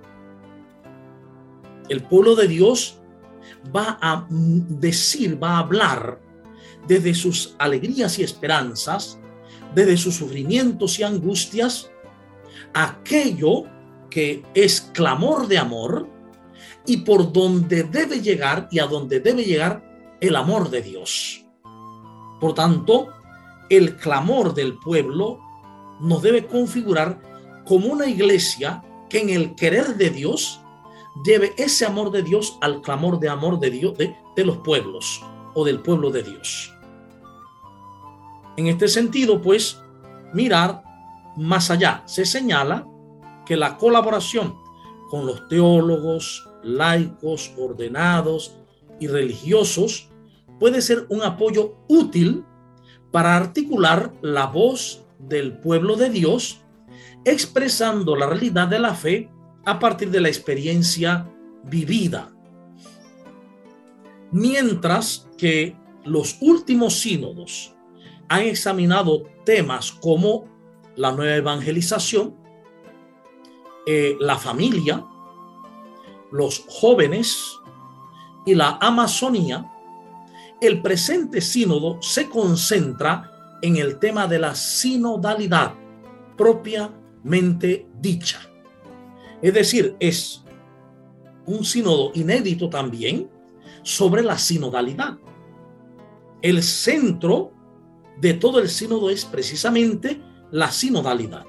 El 1.87 2.03
pueblo 2.03 2.35
de 2.35 2.49
Dios 2.49 2.99
va 3.73 3.97
a 4.01 4.27
decir, 4.29 5.41
va 5.41 5.51
a 5.51 5.59
hablar 5.59 6.19
desde 6.85 7.13
sus 7.13 7.55
alegrías 7.59 8.19
y 8.19 8.23
esperanzas, 8.23 9.19
desde 9.73 9.95
sus 9.95 10.15
sufrimientos 10.15 10.99
y 10.99 11.03
angustias, 11.03 11.89
aquello 12.73 13.63
que 14.09 14.43
es 14.53 14.81
clamor 14.93 15.47
de 15.47 15.57
amor, 15.57 16.20
y 16.85 16.97
por 16.97 17.31
donde 17.31 17.83
debe 17.83 18.21
llegar 18.21 18.67
y 18.71 18.79
a 18.79 18.87
donde 18.87 19.19
debe 19.19 19.43
llegar 19.43 20.17
el 20.19 20.35
amor 20.35 20.69
de 20.69 20.81
Dios. 20.81 21.45
Por 22.39 22.53
tanto, 22.53 23.09
el 23.69 23.97
clamor 23.97 24.53
del 24.53 24.77
pueblo 24.77 25.39
nos 25.99 26.21
debe 26.21 26.45
configurar 26.45 27.21
como 27.65 27.87
una 27.87 28.07
iglesia 28.07 28.83
que 29.09 29.19
en 29.19 29.29
el 29.29 29.55
querer 29.55 29.95
de 29.95 30.09
Dios 30.09 30.61
lleve 31.23 31.53
ese 31.57 31.85
amor 31.85 32.11
de 32.11 32.23
Dios 32.23 32.57
al 32.61 32.81
clamor 32.81 33.19
de 33.19 33.29
amor 33.29 33.59
de 33.59 33.69
Dios 33.69 33.97
de, 33.97 34.15
de 34.35 34.45
los 34.45 34.57
pueblos 34.57 35.21
o 35.53 35.63
del 35.65 35.81
pueblo 35.81 36.09
de 36.09 36.23
Dios. 36.23 36.73
En 38.57 38.67
este 38.67 38.87
sentido, 38.87 39.41
pues, 39.41 39.81
mirar 40.33 40.83
más 41.37 41.69
allá. 41.71 42.03
Se 42.05 42.25
señala 42.25 42.85
que 43.45 43.55
la 43.55 43.77
colaboración 43.77 44.55
con 45.09 45.25
los 45.25 45.47
teólogos, 45.47 46.47
laicos, 46.63 47.53
ordenados 47.57 48.55
y 48.99 49.07
religiosos 49.07 50.09
puede 50.59 50.81
ser 50.81 51.05
un 51.09 51.23
apoyo 51.23 51.75
útil 51.87 52.45
para 53.11 53.35
articular 53.35 54.13
la 54.21 54.45
voz 54.45 55.03
del 55.19 55.57
pueblo 55.57 55.95
de 55.95 56.09
Dios, 56.09 56.61
expresando 57.25 58.15
la 58.15 58.27
realidad 58.27 58.67
de 58.67 58.79
la 58.79 58.95
fe 58.95 59.29
a 59.65 59.79
partir 59.79 60.11
de 60.11 60.21
la 60.21 60.27
experiencia 60.27 61.27
vivida. 61.63 62.31
Mientras 64.31 65.27
que 65.37 65.75
los 66.05 66.37
últimos 66.41 66.99
sínodos 66.99 67.75
han 68.29 68.43
examinado 68.43 69.23
temas 69.45 69.91
como 69.91 70.45
la 70.95 71.11
nueva 71.11 71.35
evangelización, 71.35 72.35
eh, 73.85 74.15
la 74.19 74.37
familia, 74.37 75.05
los 76.31 76.65
jóvenes 76.67 77.59
y 78.45 78.55
la 78.55 78.77
Amazonía, 78.81 79.69
el 80.61 80.81
presente 80.81 81.41
sínodo 81.41 82.01
se 82.01 82.29
concentra 82.29 83.57
en 83.61 83.77
el 83.77 83.99
tema 83.99 84.27
de 84.27 84.39
la 84.39 84.55
sinodalidad 84.55 85.73
propiamente 86.37 87.87
dicha. 87.99 88.39
Es 89.41 89.53
decir, 89.53 89.95
es 89.99 90.43
un 91.45 91.65
sínodo 91.65 92.11
inédito 92.13 92.69
también 92.69 93.29
sobre 93.83 94.23
la 94.23 94.37
sinodalidad. 94.37 95.17
El 96.41 96.63
centro 96.63 97.51
de 98.19 98.33
todo 98.35 98.59
el 98.59 98.69
sínodo 98.69 99.09
es 99.09 99.25
precisamente 99.25 100.21
la 100.51 100.71
sinodalidad. 100.71 101.45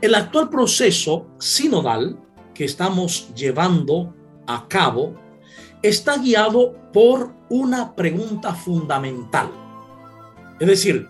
El 0.00 0.14
actual 0.14 0.48
proceso 0.50 1.28
sinodal 1.38 2.18
que 2.54 2.64
estamos 2.64 3.32
llevando 3.34 4.14
a 4.46 4.66
cabo 4.68 5.14
está 5.82 6.18
guiado 6.18 6.74
por 6.92 7.32
una 7.48 7.94
pregunta 7.94 8.54
fundamental. 8.54 9.50
Es 10.60 10.68
decir, 10.68 11.08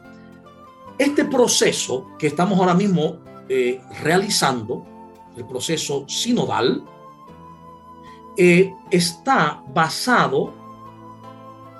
este 0.99 1.25
proceso 1.25 2.09
que 2.19 2.29
estamos 2.29 2.59
ahora 2.59 2.75
mismo 2.75 3.19
eh, 3.49 3.81
realizando, 4.03 4.87
el 5.37 5.45
proceso 5.47 6.05
sinodal, 6.09 6.85
eh, 8.37 8.73
está 8.91 9.63
basado 9.75 10.55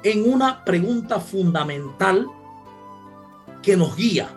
en 0.03 0.31
una 0.31 0.65
pregunta 0.65 1.21
fundamental 1.21 2.27
que 3.63 3.77
nos 3.77 3.97
guía. 3.97 4.29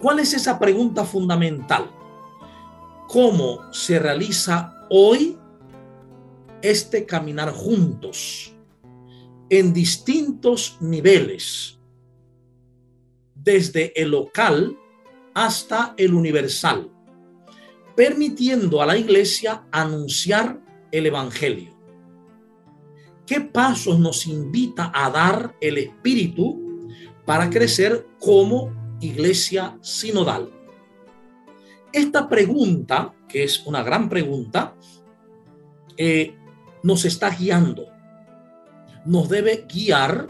¿Cuál 0.00 0.20
es 0.20 0.34
esa 0.34 0.58
pregunta 0.58 1.04
fundamental? 1.04 1.90
¿Cómo 3.08 3.72
se 3.72 3.98
realiza 3.98 4.86
hoy 4.90 5.38
este 6.62 7.06
caminar 7.06 7.52
juntos 7.52 8.52
en 9.48 9.72
distintos 9.72 10.76
niveles, 10.80 11.78
desde 13.34 13.92
el 14.00 14.10
local 14.10 14.76
hasta 15.34 15.94
el 15.96 16.14
universal, 16.14 16.90
permitiendo 17.94 18.82
a 18.82 18.86
la 18.86 18.96
iglesia 18.96 19.64
anunciar 19.70 20.60
el 20.90 21.06
Evangelio. 21.06 21.76
¿Qué 23.24 23.40
pasos 23.40 23.98
nos 23.98 24.26
invita 24.26 24.90
a 24.94 25.10
dar 25.10 25.56
el 25.60 25.78
Espíritu 25.78 26.88
para 27.24 27.50
crecer 27.50 28.06
como 28.18 28.72
iglesia 29.00 29.78
sinodal? 29.80 30.55
Esta 31.96 32.28
pregunta, 32.28 33.14
que 33.26 33.44
es 33.44 33.64
una 33.64 33.82
gran 33.82 34.10
pregunta, 34.10 34.74
eh, 35.96 36.36
nos 36.82 37.06
está 37.06 37.30
guiando, 37.30 37.86
nos 39.06 39.30
debe 39.30 39.64
guiar 39.66 40.26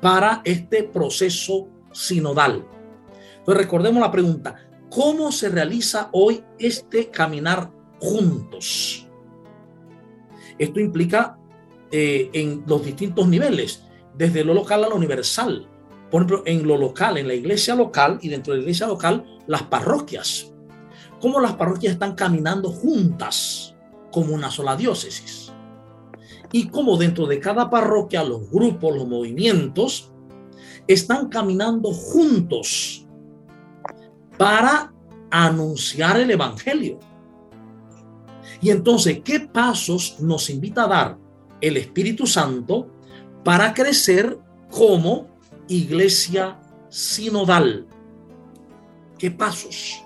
para 0.00 0.40
este 0.42 0.84
proceso 0.84 1.68
sinodal. 1.92 2.66
Entonces 3.40 3.62
recordemos 3.62 4.00
la 4.00 4.10
pregunta, 4.10 4.56
¿cómo 4.88 5.30
se 5.32 5.50
realiza 5.50 6.08
hoy 6.12 6.42
este 6.58 7.10
caminar 7.10 7.70
juntos? 7.98 9.06
Esto 10.58 10.80
implica 10.80 11.38
eh, 11.92 12.30
en 12.32 12.64
los 12.66 12.86
distintos 12.86 13.28
niveles, 13.28 13.84
desde 14.16 14.42
lo 14.42 14.54
local 14.54 14.84
a 14.84 14.88
lo 14.88 14.96
universal. 14.96 15.68
Por 16.10 16.22
ejemplo, 16.22 16.42
en 16.46 16.66
lo 16.66 16.78
local, 16.78 17.18
en 17.18 17.28
la 17.28 17.34
iglesia 17.34 17.74
local 17.74 18.18
y 18.22 18.30
dentro 18.30 18.54
de 18.54 18.60
la 18.60 18.62
iglesia 18.62 18.86
local, 18.86 19.26
las 19.46 19.64
parroquias. 19.64 20.50
¿Cómo 21.20 21.40
las 21.40 21.54
parroquias 21.54 21.94
están 21.94 22.14
caminando 22.14 22.70
juntas 22.70 23.74
como 24.10 24.34
una 24.34 24.50
sola 24.50 24.76
diócesis? 24.76 25.52
y 26.52 26.68
cómo 26.68 26.96
dentro 26.96 27.26
de 27.26 27.40
cada 27.40 27.70
parroquia 27.70 28.24
los 28.24 28.50
grupos, 28.50 28.96
los 28.96 29.06
movimientos 29.06 30.10
están 30.86 31.28
caminando 31.28 31.92
juntos 31.92 33.06
para 34.36 34.92
anunciar 35.30 36.18
el 36.18 36.30
Evangelio. 36.30 36.98
Y 38.60 38.70
entonces, 38.70 39.20
¿qué 39.24 39.40
pasos 39.40 40.16
nos 40.20 40.50
invita 40.50 40.84
a 40.84 40.88
dar 40.88 41.18
el 41.60 41.76
Espíritu 41.76 42.26
Santo 42.26 42.88
para 43.44 43.72
crecer 43.72 44.38
como 44.70 45.28
iglesia 45.68 46.58
sinodal? 46.88 47.86
¿Qué 49.18 49.30
pasos? 49.30 50.02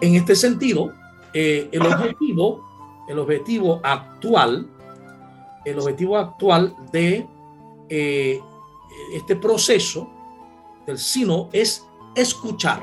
En 0.00 0.14
este 0.14 0.36
sentido, 0.36 0.92
eh, 1.34 1.68
el 1.72 1.82
objetivo, 1.82 2.64
el 3.08 3.18
objetivo 3.18 3.80
actual 3.82 4.68
el 5.70 5.78
objetivo 5.78 6.16
actual 6.16 6.74
de 6.92 7.26
eh, 7.88 8.40
este 9.12 9.36
proceso 9.36 10.08
del 10.86 10.98
sino 10.98 11.48
es 11.52 11.86
escuchar. 12.14 12.82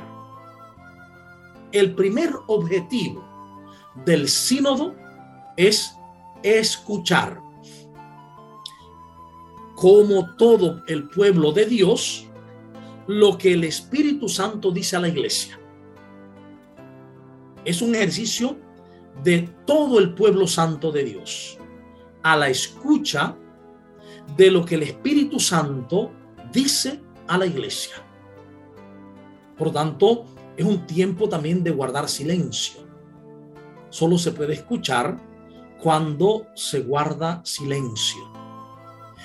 El 1.72 1.96
primer 1.96 2.32
objetivo 2.48 3.24
del 4.06 4.30
sínodo 4.30 4.94
es 5.58 5.96
escuchar. 6.44 7.42
Como 9.76 10.36
todo 10.36 10.84
el 10.88 11.10
pueblo 11.10 11.52
de 11.52 11.66
Dios, 11.66 12.28
lo 13.08 13.38
que 13.38 13.54
el 13.54 13.64
Espíritu 13.66 14.30
Santo 14.30 14.72
dice 14.72 14.96
a 14.96 15.00
la 15.00 15.10
iglesia. 15.10 15.60
Es 17.66 17.82
un 17.82 17.96
ejercicio 17.96 18.58
de 19.24 19.50
todo 19.66 20.00
el 20.00 20.14
pueblo 20.14 20.48
santo 20.48 20.92
de 20.92 21.04
Dios 21.04 21.58
a 22.24 22.36
la 22.36 22.50
escucha 22.50 23.36
de 24.38 24.52
lo 24.52 24.66
que 24.66 24.76
el 24.76 24.84
Espíritu 24.84 25.40
Santo 25.40 26.12
dice 26.52 27.02
a 27.28 27.38
la 27.38 27.46
iglesia. 27.46 27.96
Por 29.58 29.72
tanto, 29.72 30.26
es 30.58 30.66
un 30.66 30.86
tiempo 30.86 31.30
también 31.30 31.64
de 31.64 31.72
guardar 31.72 32.10
silencio. 32.10 32.82
Solo 33.90 34.18
se 34.18 34.32
puede 34.32 34.54
escuchar 34.54 35.20
cuando 35.82 36.48
se 36.56 36.82
guarda 36.82 37.42
silencio. 37.46 38.22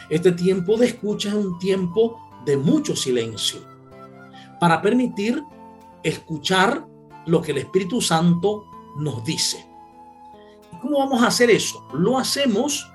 Este 0.08 0.32
tiempo 0.32 0.76
de 0.76 0.86
escucha 0.86 1.30
es 1.30 1.34
un 1.34 1.58
tiempo 1.58 2.18
de 2.44 2.56
mucho 2.56 2.96
silencio 2.96 3.60
para 4.58 4.82
permitir 4.82 5.42
escuchar 6.02 6.86
lo 7.30 7.40
que 7.40 7.52
el 7.52 7.58
Espíritu 7.58 8.00
Santo 8.00 8.66
nos 8.96 9.24
dice. 9.24 9.64
¿Cómo 10.82 10.98
vamos 10.98 11.22
a 11.22 11.28
hacer 11.28 11.50
eso? 11.50 11.86
Lo 11.94 12.18
hacemos 12.18 12.90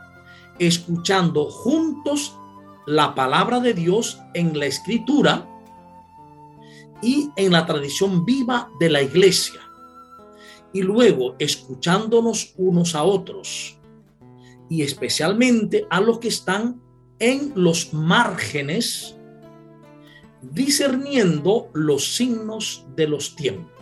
escuchando 0.59 1.45
juntos 1.45 2.37
la 2.85 3.15
palabra 3.15 3.59
de 3.59 3.73
Dios 3.73 4.19
en 4.33 4.57
la 4.57 4.65
escritura 4.65 5.47
y 7.01 7.29
en 7.35 7.51
la 7.51 7.65
tradición 7.65 8.25
viva 8.25 8.69
de 8.79 8.89
la 8.89 9.01
iglesia. 9.01 9.61
Y 10.73 10.81
luego 10.81 11.35
escuchándonos 11.39 12.53
unos 12.57 12.95
a 12.95 13.03
otros 13.03 13.77
y 14.69 14.81
especialmente 14.81 15.87
a 15.89 16.01
los 16.01 16.19
que 16.19 16.27
están 16.27 16.81
en 17.19 17.53
los 17.55 17.93
márgenes, 17.93 19.15
discerniendo 20.41 21.69
los 21.73 22.15
signos 22.15 22.85
de 22.95 23.07
los 23.07 23.35
tiempos. 23.35 23.74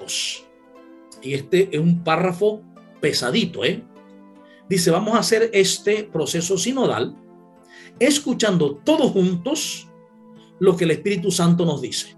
Y 1.22 1.34
este 1.34 1.70
es 1.72 1.80
un 1.80 2.04
párrafo 2.04 2.62
pesadito, 3.00 3.63
¿eh? 3.63 3.84
dice, 4.70 4.92
vamos 4.92 5.16
a 5.16 5.20
hacer 5.20 5.50
este 5.54 6.04
proceso 6.04 6.58
sinodal 6.58 7.16
escuchando 8.00 8.76
todos 8.84 9.12
juntos 9.12 9.88
lo 10.60 10.76
que 10.76 10.86
el 10.86 10.92
Espíritu 10.92 11.32
Santo 11.32 11.66
nos 11.66 11.82
dice. 11.82 12.18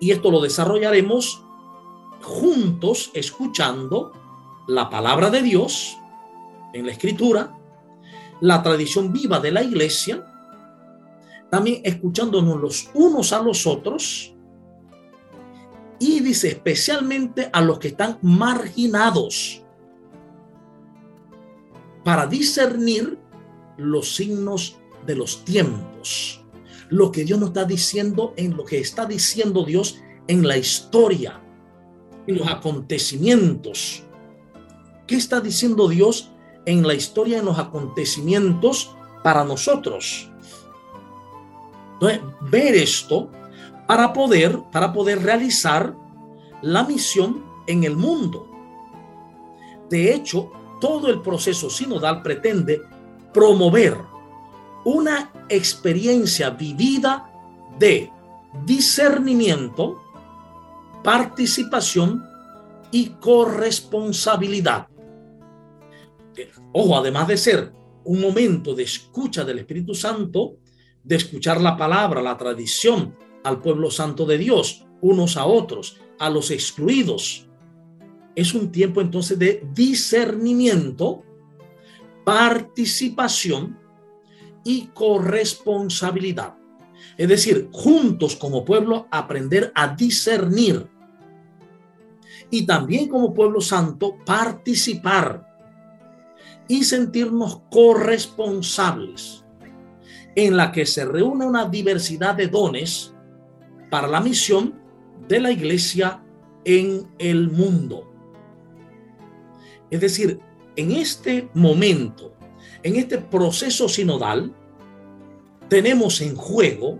Y 0.00 0.10
esto 0.10 0.30
lo 0.30 0.40
desarrollaremos 0.40 1.44
juntos 2.22 3.10
escuchando 3.14 4.12
la 4.66 4.88
palabra 4.88 5.30
de 5.30 5.42
Dios 5.42 5.96
en 6.72 6.86
la 6.86 6.92
escritura, 6.92 7.56
la 8.40 8.62
tradición 8.62 9.12
viva 9.12 9.40
de 9.40 9.52
la 9.52 9.62
iglesia, 9.62 10.26
también 11.50 11.82
escuchándonos 11.84 12.60
los 12.60 12.90
unos 12.94 13.32
a 13.32 13.42
los 13.42 13.66
otros 13.66 14.34
y 16.00 16.20
dice 16.20 16.48
especialmente 16.48 17.48
a 17.52 17.60
los 17.60 17.78
que 17.78 17.88
están 17.88 18.18
marginados 18.22 19.62
para 22.02 22.26
discernir 22.26 23.18
los 23.76 24.16
signos 24.16 24.78
de 25.06 25.14
los 25.14 25.44
tiempos. 25.44 26.44
Lo 26.88 27.12
que 27.12 27.24
Dios 27.24 27.38
nos 27.38 27.50
está 27.50 27.64
diciendo 27.64 28.34
en 28.36 28.56
lo 28.56 28.64
que 28.64 28.80
está 28.80 29.06
diciendo 29.06 29.64
Dios 29.64 30.00
en 30.26 30.48
la 30.48 30.56
historia, 30.56 31.40
en 32.26 32.38
los 32.38 32.48
acontecimientos. 32.48 34.02
¿Qué 35.06 35.14
está 35.14 35.40
diciendo 35.40 35.86
Dios 35.88 36.32
en 36.66 36.86
la 36.86 36.94
historia, 36.94 37.38
en 37.38 37.44
los 37.46 37.58
acontecimientos 37.58 38.94
para 39.22 39.44
nosotros. 39.44 40.30
Entonces, 41.94 42.20
ver 42.50 42.74
esto 42.74 43.30
para 43.90 44.12
poder, 44.12 44.56
para 44.70 44.92
poder 44.92 45.20
realizar 45.20 45.96
la 46.62 46.84
misión 46.84 47.44
en 47.66 47.82
el 47.82 47.96
mundo. 47.96 48.48
De 49.88 50.14
hecho, 50.14 50.52
todo 50.80 51.08
el 51.08 51.20
proceso 51.22 51.68
sinodal 51.68 52.22
pretende 52.22 52.82
promover 53.34 53.96
una 54.84 55.32
experiencia 55.48 56.50
vivida 56.50 57.32
de 57.80 58.12
discernimiento, 58.64 60.00
participación 61.02 62.24
y 62.92 63.06
corresponsabilidad. 63.18 64.86
Ojo, 66.70 66.96
además 66.96 67.26
de 67.26 67.36
ser 67.36 67.72
un 68.04 68.20
momento 68.20 68.72
de 68.72 68.84
escucha 68.84 69.44
del 69.44 69.58
Espíritu 69.58 69.96
Santo, 69.96 70.58
de 71.02 71.16
escuchar 71.16 71.60
la 71.60 71.76
palabra, 71.76 72.22
la 72.22 72.36
tradición 72.38 73.16
al 73.44 73.60
pueblo 73.60 73.90
santo 73.90 74.26
de 74.26 74.38
Dios, 74.38 74.86
unos 75.00 75.36
a 75.36 75.46
otros, 75.46 76.00
a 76.18 76.30
los 76.30 76.50
excluidos. 76.50 77.48
Es 78.34 78.54
un 78.54 78.70
tiempo 78.70 79.00
entonces 79.00 79.38
de 79.38 79.66
discernimiento, 79.72 81.22
participación 82.24 83.78
y 84.64 84.86
corresponsabilidad. 84.88 86.54
Es 87.16 87.28
decir, 87.28 87.68
juntos 87.72 88.36
como 88.36 88.64
pueblo 88.64 89.06
aprender 89.10 89.72
a 89.74 89.94
discernir 89.94 90.88
y 92.50 92.66
también 92.66 93.08
como 93.08 93.32
pueblo 93.32 93.60
santo 93.60 94.16
participar 94.24 95.46
y 96.68 96.84
sentirnos 96.84 97.62
corresponsables 97.70 99.44
en 100.36 100.56
la 100.56 100.70
que 100.70 100.86
se 100.86 101.04
reúne 101.04 101.44
una 101.44 101.68
diversidad 101.68 102.34
de 102.34 102.46
dones 102.46 103.14
para 103.90 104.08
la 104.08 104.20
misión 104.20 104.80
de 105.28 105.40
la 105.40 105.50
iglesia 105.50 106.22
en 106.64 107.08
el 107.18 107.50
mundo. 107.50 108.10
Es 109.90 110.00
decir, 110.00 110.40
en 110.76 110.92
este 110.92 111.50
momento, 111.54 112.34
en 112.82 112.96
este 112.96 113.18
proceso 113.18 113.88
sinodal, 113.88 114.54
tenemos 115.68 116.20
en 116.20 116.36
juego 116.36 116.98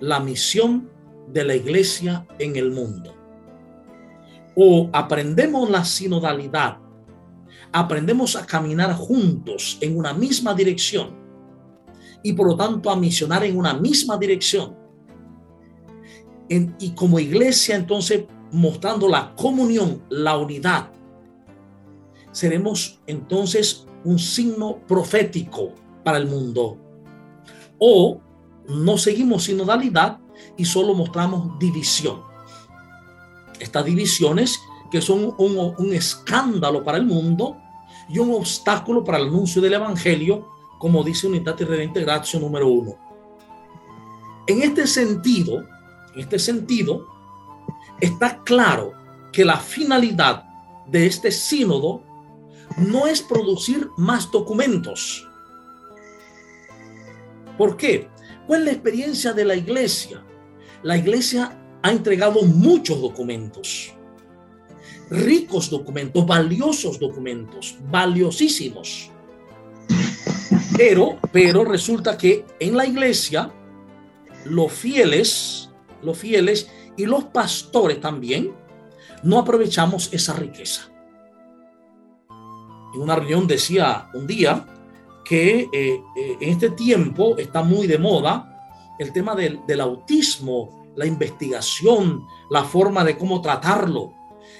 la 0.00 0.20
misión 0.20 0.90
de 1.28 1.44
la 1.44 1.54
iglesia 1.54 2.26
en 2.38 2.56
el 2.56 2.70
mundo. 2.70 3.14
O 4.54 4.90
aprendemos 4.92 5.70
la 5.70 5.84
sinodalidad, 5.84 6.78
aprendemos 7.72 8.34
a 8.36 8.46
caminar 8.46 8.92
juntos 8.94 9.78
en 9.80 9.96
una 9.96 10.12
misma 10.12 10.54
dirección 10.54 11.16
y 12.22 12.32
por 12.32 12.48
lo 12.48 12.56
tanto 12.56 12.90
a 12.90 12.96
misionar 12.96 13.44
en 13.44 13.56
una 13.56 13.74
misma 13.74 14.16
dirección. 14.16 14.76
Y 16.48 16.90
como 16.90 17.18
iglesia 17.18 17.76
entonces 17.76 18.24
mostrando 18.50 19.08
la 19.08 19.34
comunión, 19.34 20.02
la 20.08 20.36
unidad, 20.36 20.90
seremos 22.32 23.00
entonces 23.06 23.86
un 24.04 24.18
signo 24.18 24.78
profético 24.86 25.72
para 26.04 26.18
el 26.18 26.26
mundo. 26.26 26.78
O 27.78 28.20
no 28.68 28.98
seguimos 28.98 29.44
sinodalidad 29.44 30.18
y 30.56 30.64
solo 30.64 30.94
mostramos 30.94 31.58
división. 31.58 32.22
Estas 33.58 33.84
divisiones 33.84 34.58
que 34.90 35.00
son 35.00 35.34
un, 35.36 35.92
escándalo 35.92 36.82
para 36.82 36.98
el 36.98 37.04
mundo 37.04 37.56
y 38.08 38.18
un 38.18 38.32
obstáculo 38.32 39.04
para 39.04 39.18
el 39.18 39.26
anuncio 39.26 39.60
del 39.60 39.74
Evangelio, 39.74 40.48
como 40.78 41.02
dice 41.02 41.26
Unidad 41.26 41.58
y 41.60 41.64
Reintegración 41.64 42.42
número 42.42 42.68
uno. 42.68 42.96
En 44.46 44.62
este 44.62 44.86
sentido, 44.86 45.62
en 46.18 46.24
este 46.24 46.40
sentido, 46.40 47.06
está 48.00 48.42
claro 48.42 48.92
que 49.32 49.44
la 49.44 49.56
finalidad 49.56 50.42
de 50.88 51.06
este 51.06 51.30
sínodo 51.30 52.02
no 52.76 53.06
es 53.06 53.22
producir 53.22 53.88
más 53.96 54.28
documentos. 54.32 55.28
¿Por 57.56 57.76
qué? 57.76 58.08
¿Cuál 58.48 58.62
es 58.62 58.66
la 58.66 58.72
experiencia 58.72 59.32
de 59.32 59.44
la 59.44 59.54
iglesia? 59.54 60.24
La 60.82 60.96
iglesia 60.96 61.56
ha 61.82 61.92
entregado 61.92 62.42
muchos 62.42 63.00
documentos, 63.00 63.94
ricos 65.10 65.70
documentos, 65.70 66.26
valiosos 66.26 66.98
documentos, 66.98 67.78
valiosísimos. 67.92 69.12
Pero, 70.76 71.16
pero 71.30 71.64
resulta 71.64 72.18
que 72.18 72.44
en 72.58 72.76
la 72.76 72.86
iglesia 72.86 73.52
los 74.44 74.72
fieles, 74.72 75.67
los 76.02 76.16
fieles 76.16 76.70
y 76.96 77.06
los 77.06 77.24
pastores 77.24 78.00
también 78.00 78.52
no 79.22 79.38
aprovechamos 79.38 80.12
esa 80.12 80.34
riqueza 80.34 80.90
en 82.94 83.02
una 83.02 83.16
reunión 83.16 83.46
decía 83.46 84.08
un 84.14 84.26
día 84.26 84.64
que 85.24 85.68
eh, 85.72 86.02
eh, 86.16 86.36
en 86.40 86.50
este 86.50 86.70
tiempo 86.70 87.36
está 87.36 87.62
muy 87.62 87.86
de 87.86 87.98
moda 87.98 88.94
el 88.98 89.12
tema 89.12 89.34
del, 89.34 89.64
del, 89.66 89.80
autismo, 89.80 90.92
la 90.96 91.06
investigación, 91.06 92.26
la 92.50 92.64
forma 92.64 93.04
de 93.04 93.16
cómo 93.16 93.40
tratarlo. 93.40 94.12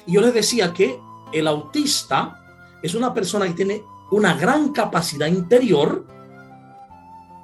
Y 0.07 0.13
yo 0.13 0.21
les 0.21 0.35
decía 0.35 0.73
que 0.73 1.01
el 1.33 1.49
autista 1.49 2.41
es 2.83 2.95
una 2.95 3.13
persona 3.13 3.47
que 3.47 3.55
tiene 3.55 3.83
una 4.11 4.35
gran 4.35 4.73
capacidad 4.73 5.27
interior, 5.27 6.07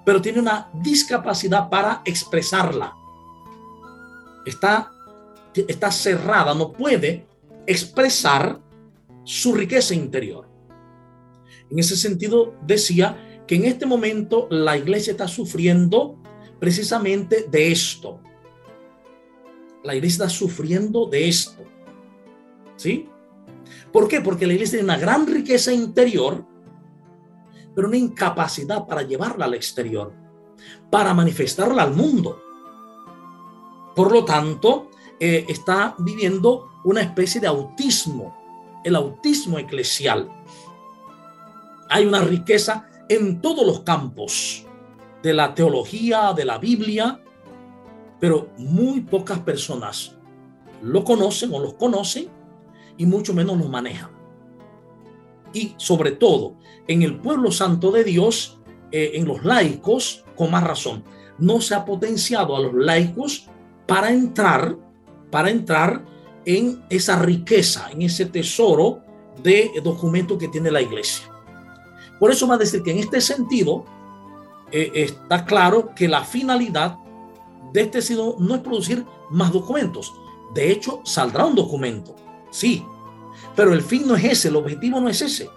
pero 0.04 0.22
tiene 0.22 0.38
una 0.38 0.68
discapacidad 0.72 1.68
para 1.68 2.02
expresarla. 2.04 2.94
Está, 4.44 4.92
está 5.54 5.90
cerrada, 5.90 6.54
no 6.54 6.72
puede 6.72 7.26
expresar 7.66 8.60
su 9.24 9.54
riqueza 9.54 9.94
interior. 9.94 10.48
En 11.70 11.78
ese 11.78 11.96
sentido, 11.96 12.54
decía 12.62 13.42
que 13.46 13.56
en 13.56 13.64
este 13.64 13.86
momento 13.86 14.46
la 14.50 14.76
iglesia 14.76 15.12
está 15.12 15.28
sufriendo 15.28 16.22
precisamente 16.58 17.46
de 17.50 17.72
esto. 17.72 18.20
La 19.82 19.94
iglesia 19.94 20.24
está 20.24 20.28
sufriendo 20.28 21.06
de 21.06 21.28
esto. 21.28 21.62
¿Sí? 22.76 23.08
¿Por 23.92 24.08
qué? 24.08 24.20
Porque 24.20 24.46
la 24.46 24.54
iglesia 24.54 24.78
tiene 24.78 24.92
una 24.92 24.98
gran 24.98 25.26
riqueza 25.26 25.72
interior, 25.72 26.44
pero 27.74 27.88
una 27.88 27.96
incapacidad 27.96 28.86
para 28.86 29.02
llevarla 29.02 29.44
al 29.44 29.54
exterior, 29.54 30.12
para 30.90 31.14
manifestarla 31.14 31.82
al 31.82 31.94
mundo. 31.94 32.40
Por 33.94 34.12
lo 34.12 34.24
tanto, 34.24 34.90
eh, 35.20 35.44
está 35.48 35.94
viviendo 35.98 36.80
una 36.84 37.00
especie 37.00 37.40
de 37.40 37.46
autismo, 37.46 38.36
el 38.84 38.96
autismo 38.96 39.58
eclesial 39.58 40.30
hay 41.88 42.06
una 42.06 42.20
riqueza 42.22 42.88
en 43.08 43.40
todos 43.40 43.66
los 43.66 43.80
campos 43.80 44.66
de 45.22 45.32
la 45.32 45.54
teología, 45.54 46.32
de 46.32 46.44
la 46.44 46.58
Biblia, 46.58 47.20
pero 48.18 48.48
muy 48.58 49.00
pocas 49.00 49.38
personas 49.38 50.16
lo 50.82 51.04
conocen 51.04 51.52
o 51.54 51.60
los 51.60 51.74
conocen 51.74 52.28
y 52.96 53.06
mucho 53.06 53.32
menos 53.32 53.58
lo 53.58 53.68
manejan. 53.68 54.10
Y 55.52 55.74
sobre 55.76 56.10
todo 56.10 56.56
en 56.88 57.02
el 57.02 57.18
pueblo 57.20 57.52
santo 57.52 57.92
de 57.92 58.04
Dios, 58.04 58.58
eh, 58.90 59.12
en 59.14 59.26
los 59.26 59.44
laicos, 59.44 60.24
con 60.36 60.50
más 60.50 60.64
razón, 60.64 61.04
no 61.38 61.60
se 61.60 61.74
ha 61.74 61.84
potenciado 61.84 62.56
a 62.56 62.60
los 62.60 62.74
laicos 62.74 63.48
para 63.86 64.10
entrar, 64.10 64.76
para 65.30 65.50
entrar 65.50 66.04
en 66.44 66.84
esa 66.90 67.18
riqueza, 67.18 67.90
en 67.90 68.02
ese 68.02 68.26
tesoro 68.26 69.00
de 69.42 69.70
documentos 69.82 70.38
que 70.38 70.48
tiene 70.48 70.70
la 70.70 70.82
iglesia. 70.82 71.26
Por 72.18 72.30
eso 72.30 72.46
va 72.46 72.54
a 72.54 72.58
decir 72.58 72.82
que 72.82 72.92
en 72.92 72.98
este 72.98 73.20
sentido 73.20 73.84
eh, 74.70 74.90
está 74.94 75.44
claro 75.44 75.94
que 75.94 76.08
la 76.08 76.24
finalidad 76.24 76.98
de 77.72 77.82
este 77.82 78.00
sínodo 78.00 78.36
no 78.38 78.54
es 78.54 78.60
producir 78.60 79.04
más 79.30 79.52
documentos. 79.52 80.12
De 80.54 80.70
hecho, 80.70 81.00
saldrá 81.04 81.44
un 81.44 81.56
documento, 81.56 82.14
sí, 82.50 82.84
pero 83.56 83.72
el 83.72 83.82
fin 83.82 84.06
no 84.06 84.14
es 84.14 84.24
ese, 84.24 84.48
el 84.48 84.56
objetivo 84.56 85.00
no 85.00 85.08
es 85.08 85.20
ese. 85.20 85.50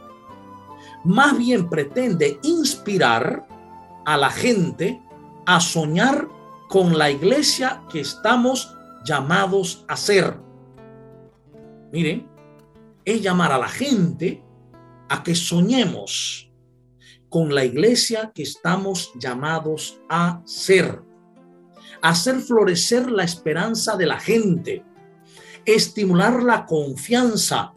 Más 1.04 1.38
bien 1.38 1.70
pretende 1.70 2.40
inspirar 2.44 3.48
a 4.06 4.18
la 4.18 4.30
gente 4.30 5.02
a 5.46 5.60
soñar 5.60 6.28
con 6.68 6.98
la 6.98 7.10
iglesia 7.10 7.84
que 7.90 8.02
estamos 8.02 8.76
llamados 9.06 9.86
a 9.88 9.96
ser. 9.96 10.38
Miren, 11.92 12.28
es 13.06 13.22
llamar 13.22 13.52
a 13.54 13.58
la 13.58 13.70
gente 13.70 14.44
a 15.10 15.24
que 15.24 15.34
soñemos 15.34 16.52
con 17.30 17.54
la 17.54 17.64
iglesia 17.66 18.32
que 18.34 18.44
estamos 18.44 19.12
llamados 19.20 20.00
a 20.10 20.42
ser. 20.46 21.02
Hacer 22.02 22.40
florecer 22.42 23.10
la 23.12 23.24
esperanza 23.24 23.96
de 23.96 24.06
la 24.06 24.20
gente, 24.20 24.84
estimular 25.66 26.44
la 26.44 26.66
confianza, 26.66 27.74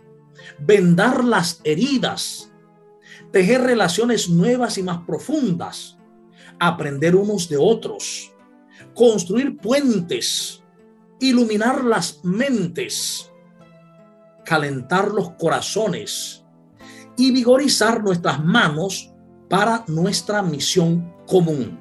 vendar 0.58 1.24
las 1.24 1.60
heridas, 1.64 2.52
tejer 3.32 3.62
relaciones 3.62 4.28
nuevas 4.28 4.78
y 4.78 4.82
más 4.82 4.98
profundas, 5.06 5.98
aprender 6.58 7.16
unos 7.16 7.48
de 7.48 7.56
otros, 7.56 8.32
construir 8.94 9.56
puentes, 9.56 10.62
iluminar 11.20 11.84
las 11.84 12.24
mentes, 12.24 13.30
calentar 14.44 15.08
los 15.08 15.32
corazones 15.32 16.44
y 17.16 17.30
vigorizar 17.32 18.02
nuestras 18.02 18.42
manos 18.42 19.12
para 19.48 19.84
nuestra 19.88 20.42
misión 20.42 21.12
común. 21.26 21.78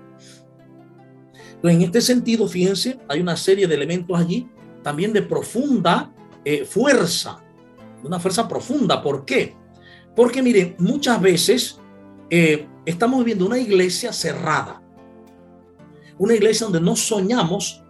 en 1.63 1.81
este 1.81 2.01
sentido, 2.01 2.47
fíjense, 2.47 2.99
hay 3.07 3.21
una 3.21 3.35
serie 3.35 3.67
de 3.67 3.75
elementos 3.75 4.19
allí 4.19 4.49
también 4.81 5.13
de 5.13 5.21
profunda 5.21 6.11
eh, 6.45 6.65
fuerza, 6.65 7.43
una 8.03 8.19
fuerza 8.19 8.47
profunda. 8.47 9.01
¿Por 9.01 9.25
qué? 9.25 9.55
Porque 10.15 10.41
mire, 10.41 10.75
muchas 10.79 11.21
veces 11.21 11.79
eh, 12.29 12.67
estamos 12.85 13.19
viviendo 13.19 13.45
una 13.45 13.57
iglesia 13.57 14.13
cerrada, 14.13 14.78
una 16.19 16.35
iglesia 16.35 16.65
donde 16.65 16.81
no 16.81 16.95
soñamos, 16.95 17.83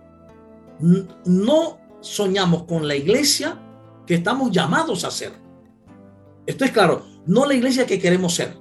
no 1.25 1.77
soñamos 1.99 2.63
con 2.63 2.87
la 2.87 2.95
iglesia 2.95 3.59
que 4.05 4.15
estamos 4.15 4.51
llamados 4.51 5.03
a 5.03 5.11
ser. 5.11 5.33
Esto 6.45 6.63
es 6.63 6.71
claro, 6.71 7.05
no 7.25 7.45
la 7.45 7.53
iglesia 7.53 7.85
que 7.85 7.99
queremos 7.99 8.33
ser, 8.35 8.55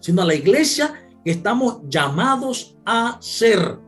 sino 0.00 0.24
la 0.24 0.34
iglesia 0.34 1.08
que 1.24 1.32
estamos 1.32 1.82
llamados 1.88 2.76
a 2.86 3.18
ser. 3.20 3.78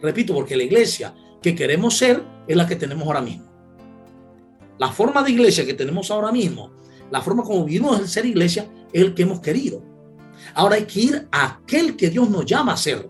Repito, 0.00 0.34
porque 0.34 0.56
la 0.56 0.62
iglesia 0.62 1.14
que 1.42 1.54
queremos 1.54 1.98
ser 1.98 2.24
es 2.48 2.56
la 2.56 2.66
que 2.66 2.76
tenemos 2.76 3.06
ahora 3.06 3.20
mismo. 3.20 3.44
La 4.78 4.88
forma 4.88 5.22
de 5.22 5.32
iglesia 5.32 5.66
que 5.66 5.74
tenemos 5.74 6.10
ahora 6.10 6.32
mismo 6.32 6.82
la 7.12 7.20
forma 7.20 7.42
como 7.42 7.66
vivimos 7.66 8.00
el 8.00 8.08
ser 8.08 8.24
iglesia 8.24 8.66
es 8.90 9.02
el 9.02 9.12
que 9.12 9.24
hemos 9.24 9.40
querido. 9.40 9.82
Ahora 10.54 10.76
hay 10.76 10.86
que 10.86 10.98
ir 10.98 11.28
a 11.30 11.44
aquel 11.44 11.94
que 11.94 12.08
Dios 12.08 12.30
nos 12.30 12.46
llama 12.46 12.72
a 12.72 12.76
ser. 12.78 13.06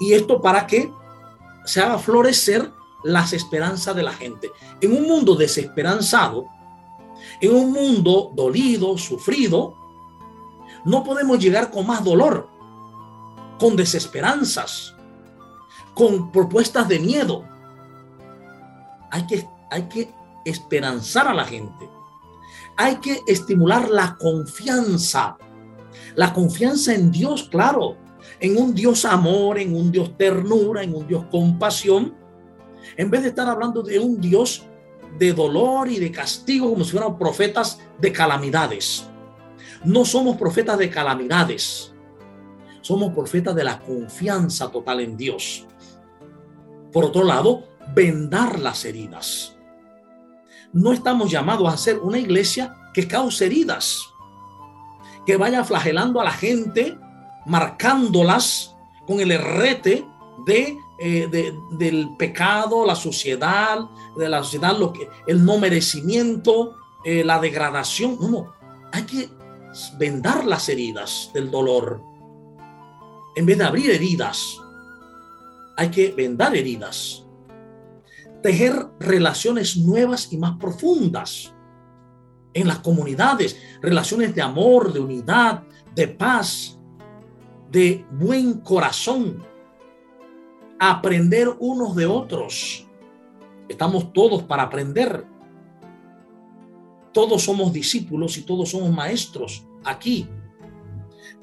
Y 0.00 0.14
esto 0.14 0.40
para 0.40 0.66
que 0.66 0.92
se 1.64 1.80
haga 1.80 1.98
florecer 1.98 2.72
las 3.04 3.32
esperanzas 3.32 3.94
de 3.94 4.02
la 4.02 4.12
gente. 4.12 4.50
En 4.80 4.92
un 4.92 5.04
mundo 5.04 5.36
desesperanzado, 5.36 6.46
en 7.40 7.54
un 7.54 7.72
mundo 7.72 8.32
dolido, 8.34 8.96
sufrido, 8.98 9.74
no 10.84 11.04
podemos 11.04 11.38
llegar 11.38 11.70
con 11.70 11.86
más 11.86 12.02
dolor, 12.02 12.48
con 13.58 13.76
desesperanzas, 13.76 14.94
con 15.94 16.32
propuestas 16.32 16.88
de 16.88 16.98
miedo. 16.98 17.44
Hay 19.10 19.26
que, 19.26 19.46
hay 19.70 19.82
que 19.88 20.12
esperanzar 20.44 21.28
a 21.28 21.34
la 21.34 21.44
gente 21.44 21.88
hay 22.80 22.96
que 22.96 23.20
estimular 23.26 23.90
la 23.90 24.16
confianza. 24.16 25.36
La 26.14 26.32
confianza 26.32 26.94
en 26.94 27.10
Dios, 27.10 27.46
claro, 27.50 27.96
en 28.40 28.56
un 28.56 28.74
Dios 28.74 29.04
amor, 29.04 29.58
en 29.58 29.74
un 29.74 29.92
Dios 29.92 30.16
ternura, 30.16 30.82
en 30.82 30.94
un 30.94 31.06
Dios 31.06 31.26
compasión, 31.30 32.14
en 32.96 33.10
vez 33.10 33.22
de 33.22 33.28
estar 33.28 33.48
hablando 33.48 33.82
de 33.82 33.98
un 33.98 34.20
Dios 34.20 34.66
de 35.18 35.32
dolor 35.32 35.88
y 35.88 35.98
de 35.98 36.10
castigo 36.10 36.70
como 36.70 36.84
si 36.84 36.92
fueran 36.92 37.18
profetas 37.18 37.80
de 38.00 38.12
calamidades. 38.12 39.06
No 39.84 40.04
somos 40.04 40.36
profetas 40.36 40.78
de 40.78 40.90
calamidades, 40.90 41.92
somos 42.80 43.12
profetas 43.12 43.54
de 43.54 43.64
la 43.64 43.78
confianza 43.78 44.70
total 44.70 45.00
en 45.00 45.16
Dios. 45.16 45.66
Por 46.92 47.04
otro 47.04 47.24
lado, 47.24 47.64
vendar 47.94 48.58
las 48.58 48.84
heridas 48.84 49.56
no 50.72 50.92
estamos 50.92 51.30
llamados 51.30 51.72
a 51.72 51.76
ser 51.76 51.98
una 51.98 52.18
iglesia 52.18 52.76
que 52.94 53.08
cause 53.08 53.46
heridas, 53.46 54.02
que 55.26 55.36
vaya 55.36 55.64
flagelando 55.64 56.20
a 56.20 56.24
la 56.24 56.32
gente, 56.32 56.98
marcándolas 57.46 58.76
con 59.06 59.20
el 59.20 59.32
herrete 59.32 60.06
de, 60.46 60.76
eh, 60.98 61.52
del 61.72 62.16
pecado, 62.16 62.86
la 62.86 62.94
sociedad, 62.94 63.78
de 64.16 64.28
la 64.28 64.42
sociedad, 64.42 64.76
lo 64.76 64.92
que, 64.92 65.08
el 65.26 65.44
no 65.44 65.58
merecimiento, 65.58 66.76
eh, 67.04 67.24
la 67.24 67.40
degradación. 67.40 68.18
No, 68.20 68.28
no, 68.28 68.52
hay 68.92 69.02
que 69.02 69.30
vendar 69.98 70.44
las 70.44 70.68
heridas 70.68 71.30
del 71.32 71.50
dolor. 71.50 72.02
En 73.36 73.46
vez 73.46 73.58
de 73.58 73.64
abrir 73.64 73.90
heridas, 73.90 74.58
hay 75.76 75.90
que 75.90 76.12
vendar 76.12 76.54
heridas 76.54 77.24
tejer 78.42 78.88
relaciones 78.98 79.76
nuevas 79.76 80.32
y 80.32 80.38
más 80.38 80.56
profundas 80.58 81.52
en 82.52 82.66
las 82.66 82.80
comunidades, 82.80 83.56
relaciones 83.80 84.34
de 84.34 84.42
amor, 84.42 84.92
de 84.92 85.00
unidad, 85.00 85.62
de 85.94 86.08
paz, 86.08 86.79
de 87.70 88.04
buen 88.10 88.60
corazón, 88.60 89.44
aprender 90.78 91.48
unos 91.58 91.94
de 91.94 92.06
otros. 92.06 92.86
Estamos 93.68 94.12
todos 94.12 94.42
para 94.42 94.64
aprender. 94.64 95.24
Todos 97.12 97.42
somos 97.42 97.72
discípulos 97.72 98.36
y 98.38 98.42
todos 98.42 98.70
somos 98.70 98.90
maestros 98.90 99.64
aquí 99.84 100.28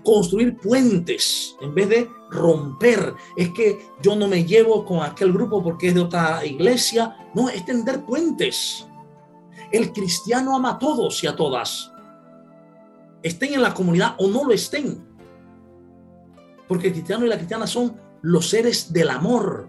construir 0.07 0.57
puentes 0.57 1.57
en 1.59 1.75
vez 1.75 1.89
de 1.89 2.09
romper. 2.29 3.13
Es 3.35 3.49
que 3.49 3.77
yo 4.01 4.15
no 4.15 4.27
me 4.27 4.45
llevo 4.45 4.85
con 4.85 5.01
aquel 5.01 5.33
grupo 5.33 5.61
porque 5.61 5.89
es 5.89 5.95
de 5.95 5.99
otra 6.01 6.45
iglesia. 6.45 7.29
No, 7.35 7.49
es 7.49 7.65
tender 7.65 8.05
puentes. 8.05 8.87
El 9.71 9.91
cristiano 9.91 10.55
ama 10.55 10.71
a 10.71 10.79
todos 10.79 11.23
y 11.23 11.27
a 11.27 11.35
todas. 11.35 11.91
Estén 13.21 13.55
en 13.55 13.61
la 13.61 13.73
comunidad 13.73 14.15
o 14.17 14.27
no 14.27 14.45
lo 14.45 14.53
estén. 14.53 15.05
Porque 16.67 16.87
el 16.87 16.93
cristiano 16.93 17.25
y 17.25 17.29
la 17.29 17.37
cristiana 17.37 17.67
son 17.67 17.95
los 18.21 18.49
seres 18.49 18.91
del 18.91 19.09
amor, 19.09 19.67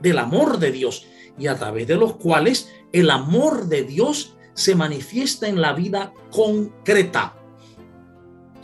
del 0.00 0.18
amor 0.18 0.58
de 0.58 0.72
Dios, 0.72 1.06
y 1.38 1.48
a 1.48 1.56
través 1.56 1.86
de 1.86 1.96
los 1.96 2.16
cuales 2.16 2.70
el 2.92 3.10
amor 3.10 3.66
de 3.66 3.82
Dios 3.82 4.36
se 4.54 4.74
manifiesta 4.74 5.48
en 5.48 5.60
la 5.60 5.74
vida 5.74 6.12
concreta 6.30 7.36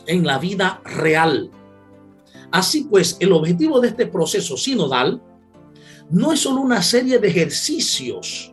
en 0.07 0.27
la 0.27 0.39
vida 0.39 0.81
real. 0.85 1.51
Así 2.51 2.85
pues, 2.85 3.17
el 3.21 3.33
objetivo 3.33 3.81
de 3.81 3.89
este 3.89 4.07
proceso 4.07 4.57
sinodal 4.57 5.23
no 6.11 6.33
es 6.33 6.41
solo 6.41 6.61
una 6.61 6.83
serie 6.83 7.19
de 7.19 7.29
ejercicios 7.29 8.53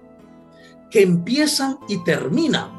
que 0.90 1.02
empiezan 1.02 1.78
y 1.88 2.04
terminan, 2.04 2.72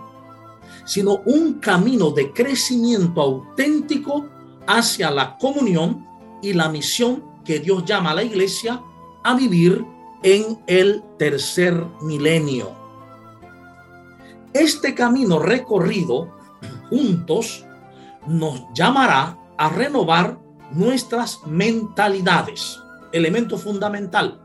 sino 0.85 1.21
un 1.27 1.55
camino 1.55 2.11
de 2.11 2.33
crecimiento 2.33 3.21
auténtico 3.21 4.29
hacia 4.67 5.11
la 5.11 5.37
comunión 5.37 6.07
y 6.43 6.53
la 6.53 6.69
misión 6.69 7.25
que 7.45 7.61
Dios 7.61 7.85
llama 7.85 8.11
a 8.11 8.15
la 8.15 8.23
iglesia 8.23 8.83
a 9.25 9.35
vivir 9.35 9.85
en 10.23 10.59
el 10.67 11.03
tercer 11.19 11.75
milenio. 12.03 12.71
Este 14.53 14.95
camino 14.95 15.39
recorrido 15.39 16.37
juntos 16.89 17.65
nos 18.27 18.65
llamará 18.75 19.39
a 19.57 19.69
renovar 19.69 20.39
nuestras 20.73 21.47
mentalidades. 21.47 22.79
Elemento 23.13 23.59
fundamental. 23.59 24.41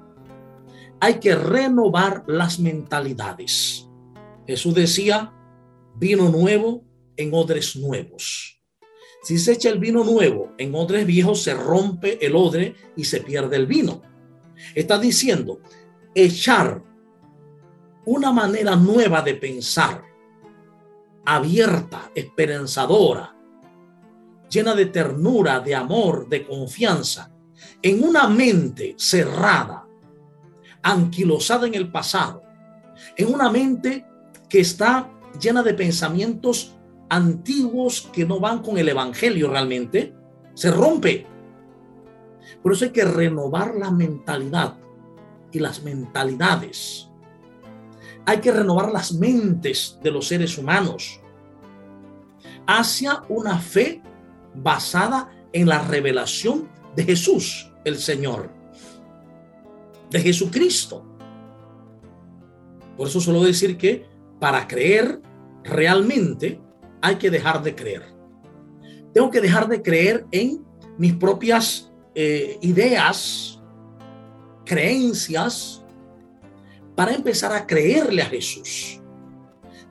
Hay 0.99 1.15
que 1.15 1.35
renovar 1.35 2.23
las 2.27 2.59
mentalidades. 2.59 3.87
Jesús 4.47 4.73
decía, 4.73 5.33
vino 5.95 6.29
nuevo 6.29 6.83
en 7.17 7.33
odres 7.33 7.75
nuevos. 7.75 8.61
Si 9.25 9.39
se 9.39 9.53
echa 9.53 9.69
el 9.69 9.79
vino 9.79 10.03
nuevo 10.03 10.53
en 10.59 10.75
odres 10.75 11.03
viejos, 11.03 11.41
se 11.41 11.55
rompe 11.55 12.23
el 12.23 12.35
odre 12.35 12.75
y 12.95 13.05
se 13.05 13.21
pierde 13.21 13.55
el 13.55 13.65
vino. 13.65 14.03
Está 14.75 14.99
diciendo, 14.99 15.61
echar 16.13 16.83
una 18.05 18.31
manera 18.31 18.75
nueva 18.75 19.23
de 19.23 19.33
pensar, 19.33 20.03
abierta, 21.25 22.11
esperanzadora, 22.13 23.35
llena 24.47 24.75
de 24.75 24.85
ternura, 24.85 25.59
de 25.59 25.73
amor, 25.73 26.29
de 26.29 26.45
confianza, 26.45 27.33
en 27.81 28.03
una 28.03 28.27
mente 28.27 28.93
cerrada, 28.95 29.87
anquilosada 30.83 31.65
en 31.65 31.73
el 31.73 31.91
pasado, 31.91 32.43
en 33.17 33.33
una 33.33 33.49
mente 33.49 34.05
que 34.47 34.59
está 34.59 35.09
llena 35.41 35.63
de 35.63 35.73
pensamientos 35.73 36.74
antiguos 37.09 38.09
que 38.13 38.25
no 38.25 38.39
van 38.39 38.59
con 38.59 38.77
el 38.77 38.89
Evangelio 38.89 39.49
realmente, 39.49 40.13
se 40.53 40.71
rompe. 40.71 41.27
Por 42.61 42.73
eso 42.73 42.85
hay 42.85 42.91
que 42.91 43.05
renovar 43.05 43.75
la 43.75 43.91
mentalidad 43.91 44.77
y 45.51 45.59
las 45.59 45.83
mentalidades. 45.83 47.09
Hay 48.25 48.39
que 48.39 48.51
renovar 48.51 48.91
las 48.91 49.13
mentes 49.13 49.99
de 50.01 50.11
los 50.11 50.27
seres 50.27 50.57
humanos 50.57 51.19
hacia 52.67 53.23
una 53.29 53.59
fe 53.59 54.01
basada 54.55 55.29
en 55.53 55.67
la 55.67 55.79
revelación 55.79 56.69
de 56.95 57.03
Jesús, 57.03 57.71
el 57.83 57.97
Señor, 57.97 58.49
de 60.09 60.19
Jesucristo. 60.19 61.05
Por 62.97 63.07
eso 63.07 63.19
suelo 63.19 63.43
decir 63.43 63.77
que 63.77 64.05
para 64.39 64.67
creer 64.67 65.21
realmente 65.63 66.61
hay 67.05 67.17
que 67.17 67.29
dejar 67.29 67.61
de 67.61 67.75
creer. 67.75 68.03
Tengo 69.13 69.29
que 69.29 69.39
dejar 69.39 69.67
de 69.67 69.79
creer 69.81 70.25
en 70.31 70.65
mis 70.97 71.13
propias 71.13 71.93
eh, 72.15 72.57
ideas, 72.61 73.61
creencias, 74.65 75.85
para 76.95 77.13
empezar 77.13 77.53
a 77.53 77.67
creerle 77.67 78.23
a 78.23 78.25
Jesús. 78.25 78.99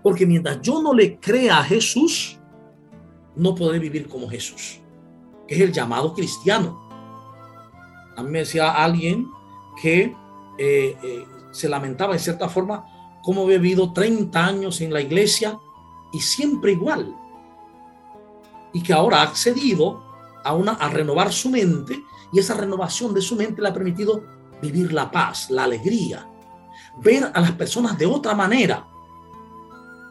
Porque 0.03 0.27
mientras 0.27 0.61
yo 0.61 0.83
no 0.83 0.93
le 0.93 1.21
crea 1.21 1.59
a 1.59 1.63
Jesús, 1.63 2.41
no 3.37 3.55
podré 3.55 3.79
vivir 3.79 4.09
como 4.09 4.29
Jesús, 4.29 4.81
que 5.47 5.55
es 5.55 5.61
el 5.61 5.73
llamado 5.73 6.15
cristiano. 6.15 6.81
A 8.17 8.25
mí 8.25 8.31
me 8.31 8.41
decía 8.41 8.73
alguien 8.73 9.29
que 9.81 10.13
eh, 10.59 10.97
eh, 11.03 11.25
se 11.53 11.69
lamentaba 11.69 12.15
en 12.15 12.19
cierta 12.19 12.49
forma 12.49 12.85
cómo 13.23 13.43
había 13.43 13.59
vivido 13.59 13.93
30 13.93 14.45
años 14.45 14.81
en 14.81 14.93
la 14.93 15.01
iglesia 15.01 15.59
y 16.15 16.21
siempre 16.21 16.73
igual. 16.73 17.15
Y 18.73 18.83
que 18.83 18.93
ahora 18.93 19.19
ha 19.19 19.23
accedido 19.23 20.03
a, 20.45 20.55
una, 20.55 20.73
a 20.73 20.89
renovar 20.89 21.33
su 21.33 21.51
mente 21.51 22.03
y 22.33 22.39
esa 22.39 22.55
renovación 22.55 23.13
de 23.13 23.21
su 23.21 23.37
mente 23.37 23.61
le 23.61 23.69
ha 23.69 23.75
permitido 23.75 24.25
vivir 24.63 24.93
la 24.93 25.11
paz, 25.11 25.51
la 25.51 25.65
alegría, 25.65 26.29
ver 27.03 27.31
a 27.33 27.41
las 27.41 27.53
personas 27.53 27.99
de 27.99 28.07
otra 28.07 28.35
manera, 28.35 28.87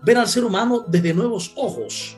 ver 0.04 0.18
al 0.18 0.28
ser 0.28 0.46
humano 0.46 0.84
desde 0.88 1.14
nuevos 1.14 1.54
ojos, 1.56 2.18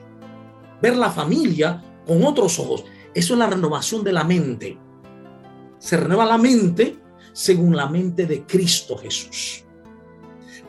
ver 0.82 0.96
la 0.96 1.10
familia 1.10 1.84
con 2.06 2.24
otros 2.24 2.60
ojos. 2.60 2.84
Eso 3.14 3.34
es 3.34 3.40
la 3.40 3.48
renovación 3.48 4.04
de 4.04 4.14
la 4.14 4.24
mente. 4.24 4.78
Se 5.80 5.98
renueva 5.98 6.26
la 6.26 6.38
mente 6.38 7.00
según 7.34 7.76
la 7.76 7.88
mente 7.88 8.26
de 8.26 8.46
Cristo 8.46 8.98
Jesús. 8.98 9.65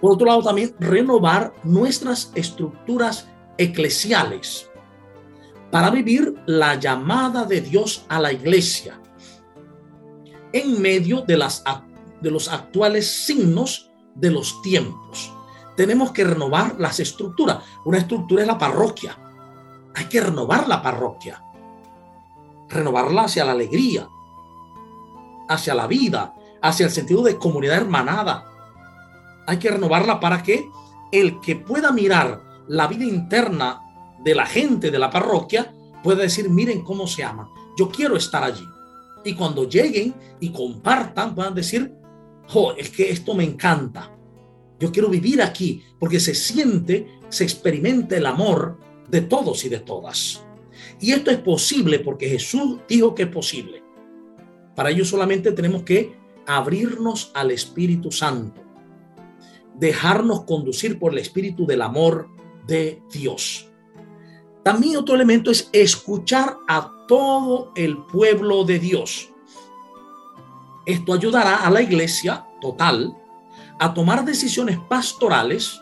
Por 0.01 0.13
otro 0.13 0.27
lado, 0.27 0.43
también 0.43 0.75
renovar 0.79 1.55
nuestras 1.65 2.31
estructuras 2.35 3.29
eclesiales 3.59 4.71
para 5.71 5.91
vivir 5.91 6.35
la 6.47 6.77
llamada 6.77 7.45
de 7.45 7.61
Dios 7.61 8.05
a 8.09 8.21
la 8.21 8.33
iglesia 8.33 9.01
en 10.53 10.81
medio 10.81 11.23
de, 11.23 11.37
las, 11.37 11.63
de 12.21 12.31
los 12.31 12.49
actuales 12.49 13.25
signos 13.27 13.91
de 14.15 14.31
los 14.31 14.63
tiempos. 14.63 15.33
Tenemos 15.77 16.13
que 16.13 16.25
renovar 16.25 16.77
las 16.79 17.01
estructuras. 17.01 17.59
Una 17.85 17.99
estructura 17.99 18.43
es 18.43 18.49
la 18.49 18.59
parroquia. 18.59 19.19
Hay 19.95 20.07
que 20.07 20.21
renovar 20.21 20.67
la 20.67 20.83
parroquia. 20.83 21.43
Renovarla 22.69 23.23
hacia 23.23 23.45
la 23.45 23.53
alegría, 23.53 24.09
hacia 25.49 25.75
la 25.75 25.87
vida, 25.87 26.35
hacia 26.63 26.87
el 26.87 26.93
sentido 26.93 27.23
de 27.23 27.37
comunidad 27.37 27.77
hermanada. 27.77 28.51
Hay 29.47 29.59
que 29.59 29.71
renovarla 29.71 30.21
para 30.21 30.43
que 30.43 30.69
el 31.13 31.41
que 31.41 31.57
pueda 31.57 31.93
mirar 31.93 32.65
la 32.69 32.87
vida 32.87 33.05
interna 33.05 33.81
de 34.23 34.35
la 34.35 34.47
gente 34.47 34.91
de 34.91 34.99
la 34.99 35.11
parroquia 35.11 35.73
pueda 36.03 36.23
decir, 36.23 36.49
miren 36.51 36.83
cómo 36.83 37.07
se 37.07 37.23
aman. 37.25 37.49
Yo 37.79 37.89
quiero 37.89 38.17
estar 38.17 38.43
allí. 38.43 38.65
Y 39.25 39.35
cuando 39.35 39.69
lleguen 39.69 40.15
y 40.41 40.51
compartan, 40.51 41.35
puedan 41.35 41.55
decir, 41.55 41.93
oh, 42.55 42.73
es 42.77 42.91
que 42.91 43.11
esto 43.11 43.35
me 43.35 43.45
encanta. 43.45 44.13
Yo 44.79 44.93
quiero 44.93 45.09
vivir 45.09 45.43
aquí 45.43 45.83
porque 45.99 46.21
se 46.21 46.35
siente, 46.35 47.21
se 47.29 47.45
experimenta 47.45 48.17
el 48.17 48.27
amor 48.27 48.79
de 49.09 49.23
todos 49.23 49.65
y 49.65 49.69
de 49.69 49.81
todas. 49.81 50.45
Y 51.01 51.13
esto 51.13 51.31
es 51.31 51.39
posible 51.39 51.99
porque 51.99 52.29
Jesús 52.29 52.79
dijo 52.89 53.15
que 53.15 53.25
es 53.25 53.29
posible. 53.29 53.83
Para 54.75 54.91
ello 54.91 55.05
solamente 55.05 55.53
tenemos 55.53 55.83
que 55.83 56.15
abrirnos 56.47 57.31
al 57.35 57.51
Espíritu 57.51 58.13
Santo, 58.13 58.63
dejarnos 59.79 60.45
conducir 60.45 60.99
por 60.99 61.13
el 61.13 61.19
Espíritu 61.19 61.67
del 61.67 61.83
amor 61.83 62.29
de 62.67 63.03
Dios. 63.11 63.71
También 64.63 64.97
otro 64.97 65.15
elemento 65.15 65.51
es 65.51 65.69
escuchar 65.73 66.57
a 66.67 66.93
todo 67.07 67.73
el 67.77 67.99
pueblo 68.05 68.65
de 68.65 68.79
Dios. 68.79 69.31
Esto 70.85 71.13
ayudará 71.13 71.67
a 71.67 71.71
la 71.71 71.83
iglesia 71.83 72.47
total 72.61 73.17
a 73.79 73.93
tomar 73.93 74.25
decisiones 74.25 74.79
pastorales 74.89 75.81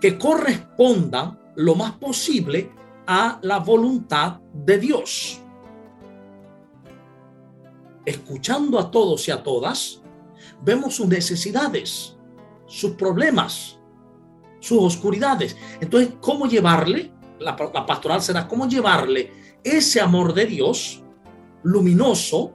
que 0.00 0.18
correspondan 0.18 1.38
lo 1.56 1.74
más 1.74 1.92
posible 1.92 2.72
a 3.06 3.38
la 3.42 3.58
voluntad 3.58 4.40
de 4.52 4.78
Dios. 4.78 5.40
Escuchando 8.04 8.78
a 8.78 8.90
todos 8.90 9.28
y 9.28 9.30
a 9.30 9.42
todas, 9.42 10.02
vemos 10.62 10.96
sus 10.96 11.06
necesidades, 11.06 12.13
sus 12.66 12.92
problemas, 12.92 13.78
sus 14.60 14.78
oscuridades. 14.78 15.56
Entonces, 15.80 16.14
¿cómo 16.20 16.46
llevarle? 16.46 17.12
La, 17.38 17.56
pastoral 17.56 18.22
será 18.22 18.46
cómo 18.48 18.68
llevarle 18.68 19.32
ese 19.62 20.00
amor 20.00 20.32
de 20.32 20.46
Dios 20.46 21.02
luminoso 21.62 22.52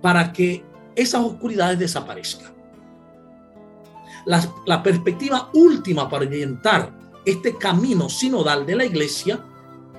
para 0.00 0.32
que 0.32 0.64
esas 0.94 1.24
oscuridades 1.24 1.78
desaparezcan. 1.78 2.52
La, 4.26 4.42
la, 4.66 4.82
perspectiva 4.82 5.50
última 5.54 6.08
para 6.08 6.24
orientar 6.24 6.92
este 7.24 7.56
camino 7.56 8.08
sinodal 8.08 8.64
de 8.66 8.76
la 8.76 8.84
iglesia 8.84 9.44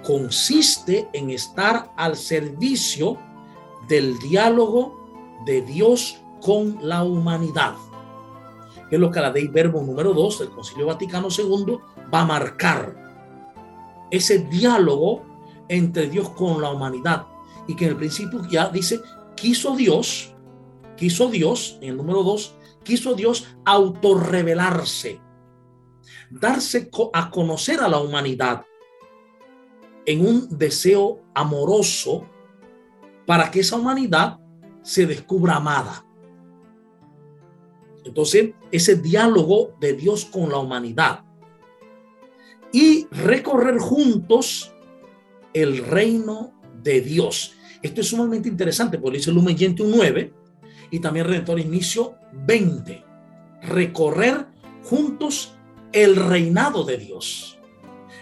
consiste 0.06 1.08
en 1.14 1.32
estar 1.32 1.92
al 1.98 2.16
servicio 2.16 3.18
del 3.88 4.18
diálogo 4.20 5.42
de 5.46 5.62
Dios 5.62 6.18
con 6.42 6.78
la 6.82 7.04
humanidad. 7.04 7.76
Es 8.96 9.02
lo 9.02 9.12
que 9.12 9.20
la 9.20 9.30
Dei 9.30 9.50
Verbo 9.50 9.82
número 9.82 10.14
2 10.14 10.40
del 10.40 10.50
Concilio 10.52 10.86
Vaticano 10.86 11.28
II 11.30 11.78
va 12.14 12.22
a 12.22 12.26
marcar. 12.26 12.96
Ese 14.10 14.40
diálogo 14.46 15.22
entre 15.68 16.08
Dios 16.08 16.30
con 16.30 16.62
la 16.62 16.70
humanidad. 16.70 17.28
Y 17.68 17.76
que 17.76 17.84
en 17.84 17.92
el 17.92 17.98
principio 17.98 18.48
ya 18.48 18.70
dice, 18.70 19.02
quiso 19.36 19.76
Dios, 19.76 20.34
quiso 20.96 21.28
Dios, 21.28 21.78
en 21.82 21.90
el 21.90 21.98
número 21.98 22.24
2, 22.24 22.56
quiso 22.84 23.16
Dios 23.16 23.46
autorrevelarse, 23.66 25.20
darse 26.30 26.90
a 27.12 27.30
conocer 27.30 27.82
a 27.82 27.90
la 27.90 28.00
humanidad 28.00 28.64
en 30.06 30.26
un 30.26 30.58
deseo 30.58 31.20
amoroso 31.34 32.26
para 33.26 33.52
que 33.52 33.60
esa 33.60 33.76
humanidad 33.76 34.40
se 34.84 35.06
descubra 35.06 35.58
amada. 35.58 36.06
Entonces, 38.06 38.52
ese 38.72 38.96
diálogo 38.96 39.74
de 39.80 39.94
Dios 39.94 40.26
con 40.26 40.50
la 40.50 40.60
humanidad 40.60 41.24
y 42.72 43.08
recorrer 43.12 43.80
juntos 43.80 44.74
el 45.54 45.86
reino 45.86 46.54
de 46.84 47.02
Dios. 47.02 47.54
Esto 47.82 48.02
es 48.02 48.08
sumamente 48.08 48.50
interesante 48.50 48.98
porque 48.98 49.18
dice 49.18 49.32
Lumen 49.32 49.58
Gentium 49.58 49.92
9 49.96 50.34
y 50.92 51.00
también 51.00 51.26
Redentor 51.26 51.60
Inicio 51.60 52.16
20. 52.34 53.04
Recorrer 53.64 54.48
juntos 54.84 55.56
el 55.92 56.16
reinado 56.16 56.84
de 56.84 56.98
Dios. 56.98 57.58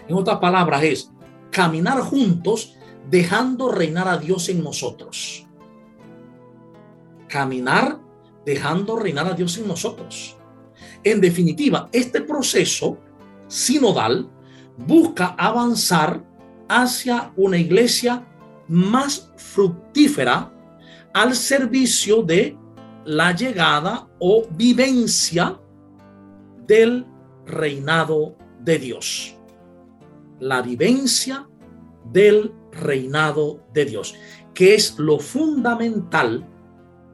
En 0.07 0.15
otras 0.15 0.37
palabras, 0.37 0.83
es 0.83 1.11
caminar 1.49 1.99
juntos 2.01 2.75
dejando 3.09 3.71
reinar 3.71 4.07
a 4.07 4.17
Dios 4.17 4.49
en 4.49 4.63
nosotros. 4.63 5.47
Caminar 7.27 7.99
dejando 8.45 8.95
reinar 8.95 9.27
a 9.27 9.33
Dios 9.33 9.57
en 9.57 9.67
nosotros. 9.67 10.37
En 11.03 11.21
definitiva, 11.21 11.89
este 11.91 12.21
proceso 12.21 12.97
sinodal 13.47 14.29
busca 14.77 15.35
avanzar 15.37 16.23
hacia 16.67 17.31
una 17.35 17.57
iglesia 17.57 18.25
más 18.67 19.31
fructífera 19.37 20.51
al 21.13 21.35
servicio 21.35 22.23
de 22.23 22.57
la 23.05 23.35
llegada 23.35 24.07
o 24.19 24.47
vivencia 24.51 25.59
del 26.65 27.05
reinado 27.45 28.35
de 28.61 28.79
Dios. 28.79 29.37
La 30.39 30.61
vivencia 30.61 31.47
del 32.11 32.53
reinado 32.71 33.65
de 33.73 33.85
Dios, 33.85 34.15
que 34.53 34.75
es 34.75 34.97
lo 34.97 35.19
fundamental 35.19 36.49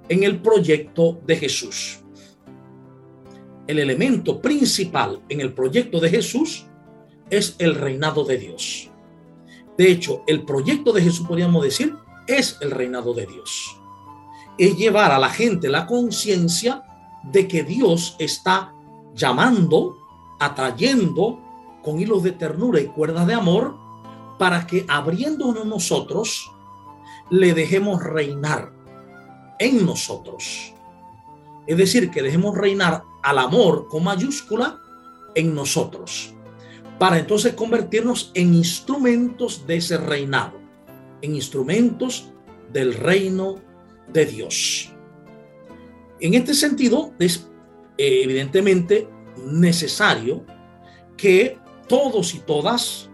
en 0.09 0.23
el 0.23 0.41
proyecto 0.41 1.21
de 1.25 1.35
Jesús. 1.35 1.99
El 3.67 3.79
elemento 3.79 4.41
principal 4.41 5.21
en 5.29 5.41
el 5.41 5.53
proyecto 5.53 5.99
de 5.99 6.09
Jesús 6.09 6.65
es 7.29 7.55
el 7.59 7.75
reinado 7.75 8.23
de 8.23 8.37
Dios. 8.37 8.89
De 9.77 9.91
hecho, 9.91 10.23
el 10.27 10.43
proyecto 10.43 10.91
de 10.91 11.03
Jesús, 11.03 11.25
podríamos 11.27 11.63
decir, 11.63 11.95
es 12.27 12.57
el 12.61 12.71
reinado 12.71 13.13
de 13.13 13.27
Dios. 13.27 13.79
Es 14.57 14.75
llevar 14.75 15.11
a 15.11 15.19
la 15.19 15.29
gente 15.29 15.69
la 15.69 15.85
conciencia 15.85 16.83
de 17.23 17.47
que 17.47 17.63
Dios 17.63 18.15
está 18.19 18.73
llamando, 19.13 19.97
atrayendo 20.39 21.39
con 21.83 21.99
hilos 21.99 22.23
de 22.23 22.31
ternura 22.31 22.81
y 22.81 22.87
cuerdas 22.87 23.27
de 23.27 23.35
amor 23.35 23.77
para 24.37 24.65
que 24.65 24.85
abriéndonos 24.87 25.65
nosotros 25.65 26.51
le 27.29 27.53
dejemos 27.53 28.01
reinar 28.01 28.73
en 29.59 29.85
nosotros. 29.85 30.73
Es 31.67 31.77
decir, 31.77 32.09
que 32.09 32.21
dejemos 32.21 32.57
reinar 32.57 33.03
al 33.21 33.37
amor 33.37 33.87
con 33.89 34.03
mayúscula 34.03 34.79
en 35.35 35.53
nosotros, 35.53 36.33
para 36.97 37.19
entonces 37.19 37.53
convertirnos 37.53 38.31
en 38.33 38.55
instrumentos 38.55 39.67
de 39.67 39.77
ese 39.77 39.97
reinado. 39.97 40.57
en 41.21 41.35
instrumentos 41.35 42.31
del 42.71 42.93
reino 42.93 43.57
de 44.07 44.25
Dios. 44.25 44.89
En 46.21 46.33
este 46.33 46.53
sentido, 46.53 47.13
es 47.19 47.49
eh, 47.97 48.21
evidentemente 48.23 49.09
necesario 49.45 50.45
que 51.17 51.57
todos 51.89 52.33
y 52.35 52.39
todas 52.39 53.09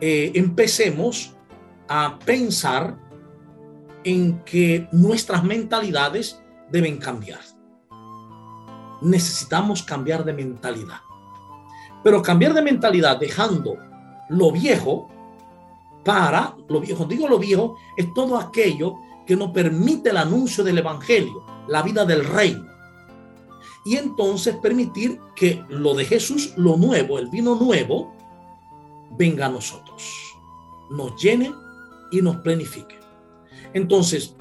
eh, 0.00 0.30
empecemos 0.34 1.34
a 1.88 2.18
pensar 2.20 2.96
en 4.04 4.40
que 4.44 4.88
nuestras 4.92 5.44
mentalidades 5.44 6.40
deben 6.70 6.98
cambiar. 6.98 7.40
Necesitamos 9.00 9.82
cambiar 9.82 10.24
de 10.24 10.32
mentalidad. 10.32 11.00
Pero 12.02 12.22
cambiar 12.22 12.54
de 12.54 12.62
mentalidad 12.62 13.18
dejando 13.18 13.76
lo 14.28 14.50
viejo 14.50 15.08
para 16.04 16.56
lo 16.68 16.80
viejo. 16.80 17.04
Digo 17.04 17.28
lo 17.28 17.38
viejo, 17.38 17.76
es 17.96 18.12
todo 18.14 18.38
aquello 18.38 18.96
que 19.26 19.36
no 19.36 19.52
permite 19.52 20.10
el 20.10 20.16
anuncio 20.16 20.64
del 20.64 20.78
Evangelio, 20.78 21.44
la 21.68 21.82
vida 21.82 22.04
del 22.04 22.24
reino. 22.24 22.66
Y 23.84 23.96
entonces 23.96 24.56
permitir 24.56 25.20
que 25.34 25.64
lo 25.68 25.94
de 25.94 26.04
Jesús, 26.04 26.54
lo 26.56 26.76
nuevo, 26.76 27.18
el 27.18 27.28
vino 27.28 27.54
nuevo, 27.54 28.14
venga 29.18 29.46
a 29.46 29.50
nosotros, 29.50 30.02
nos 30.90 31.20
llene 31.20 31.52
y 32.10 32.22
nos 32.22 32.36
planifique. 32.36 33.01
Entonces, 33.74 34.36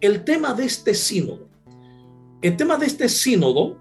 el 0.00 0.24
tema 0.24 0.54
de 0.54 0.64
este 0.64 0.94
sínodo, 0.94 1.48
el 2.42 2.56
tema 2.56 2.76
de 2.76 2.86
este 2.86 3.08
sínodo, 3.08 3.78